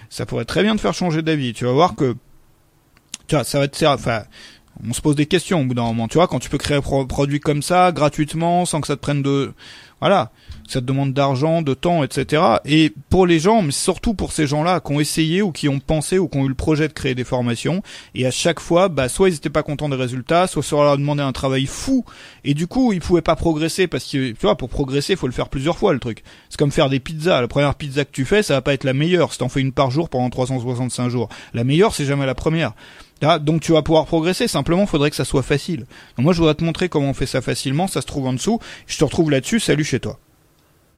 ça 0.10 0.26
pourrait 0.26 0.46
très 0.46 0.64
bien 0.64 0.76
te 0.76 0.82
faire 0.82 0.96
changer 0.96 1.22
d'avis. 1.22 1.54
Tu 1.54 1.66
vas 1.66 1.72
voir 1.72 1.94
que, 1.94 2.16
tu 3.28 3.36
vois, 3.36 3.44
ça 3.44 3.60
va 3.60 3.68
te 3.68 3.86
enfin, 3.86 4.24
on 4.88 4.94
se 4.94 5.02
pose 5.02 5.16
des 5.16 5.26
questions 5.26 5.62
au 5.62 5.66
bout 5.66 5.74
d'un 5.74 5.84
moment. 5.84 6.08
Tu 6.08 6.18
vois, 6.18 6.28
quand 6.28 6.40
tu 6.40 6.50
peux 6.50 6.58
créer 6.58 6.78
un 6.78 7.06
produit 7.06 7.40
comme 7.40 7.62
ça, 7.62 7.92
gratuitement, 7.92 8.66
sans 8.66 8.82
que 8.82 8.88
ça 8.88 8.96
te 8.96 9.02
prenne 9.02 9.22
de... 9.22 9.54
Voilà, 10.00 10.32
ça 10.70 10.80
te 10.80 10.86
demande 10.86 11.12
d'argent, 11.12 11.62
de 11.62 11.74
temps, 11.74 12.06
etc. 12.06 12.42
Et 12.64 12.94
pour 13.10 13.28
les 13.28 13.40
gens, 13.40 13.62
mais 13.62 13.74
surtout 13.74 14.14
pour 14.14 14.32
ces 14.32 14.48
gens-là 14.48 14.80
qui 14.80 14.94
ont 14.94 15.00
essayé 15.02 15.42
ou 15.42 15.52
qui 15.52 15.68
ont 15.68 15.82
pensé 15.82 16.18
ou 16.18 16.30
qui 16.30 16.38
ont 16.38 16.46
eu 16.46 16.48
le 16.48 16.54
projet 16.54 16.88
de 16.88 16.94
créer 16.94 17.16
des 17.16 17.26
formations, 17.26 17.84
et 18.16 18.26
à 18.26 18.32
chaque 18.32 18.62
fois, 18.62 18.88
bah, 18.88 19.10
soit 19.10 19.28
ils 19.28 19.36
étaient 19.36 19.50
pas 19.50 19.62
contents 19.62 19.90
des 19.90 19.98
résultats, 19.98 20.48
soit 20.48 20.64
ça 20.64 20.78
leur 20.78 20.94
a 20.94 20.96
demandé 20.98 21.22
un 21.22 21.34
travail 21.34 21.66
fou, 21.66 22.06
et 22.46 22.54
du 22.54 22.66
coup, 22.66 22.94
ils 22.94 23.02
pouvaient 23.02 23.22
pas 23.22 23.36
progresser 23.36 23.88
parce 23.88 24.06
que, 24.06 24.32
tu 24.32 24.38
vois, 24.42 24.56
pour 24.56 24.70
progresser, 24.70 25.14
il 25.14 25.18
faut 25.18 25.28
le 25.28 25.34
faire 25.34 25.50
plusieurs 25.50 25.78
fois, 25.78 25.92
le 25.92 26.00
truc. 26.00 26.24
C'est 26.50 26.58
comme 26.58 26.72
faire 26.72 26.90
des 26.90 27.02
pizzas. 27.02 27.42
La 27.42 27.50
première 27.50 27.76
pizza 27.76 28.06
que 28.06 28.12
tu 28.12 28.24
fais, 28.24 28.42
ça 28.42 28.54
va 28.54 28.62
pas 28.62 28.74
être 28.74 28.86
la 28.86 28.94
meilleure 28.94 29.34
si 29.34 29.40
t'en 29.40 29.50
fais 29.50 29.60
une 29.60 29.74
par 29.74 29.92
jour 29.92 30.08
pendant 30.08 30.30
365 30.30 31.10
jours. 31.10 31.28
La 31.54 31.66
meilleure, 31.66 31.94
c'est 31.94 32.06
jamais 32.06 32.26
la 32.26 32.36
première. 32.36 32.72
Ah, 33.22 33.40
donc 33.40 33.62
tu 33.62 33.74
vas 33.74 33.82
pouvoir 33.82 34.06
progresser, 34.06 34.48
simplement 34.48 34.86
faudrait 34.86 35.10
que 35.10 35.16
ça 35.16 35.26
soit 35.26 35.44
facile. 35.44 35.86
moi 36.18 36.34
je 36.34 36.40
voudrais 36.40 36.56
te 36.56 36.64
montrer 36.64 36.88
comment 36.88 37.10
on 37.10 37.14
fait 37.14 37.26
ça 37.26 37.42
facilement, 37.42 37.88
ça 37.88 38.02
se 38.02 38.08
trouve 38.08 38.28
en 38.28 38.34
dessous, 38.34 38.60
je 38.88 38.98
te 38.98 39.04
retrouve 39.04 39.30
là-dessus, 39.30 39.60
salut 39.60 39.84
chez 39.84 40.00
toi. 40.00 40.20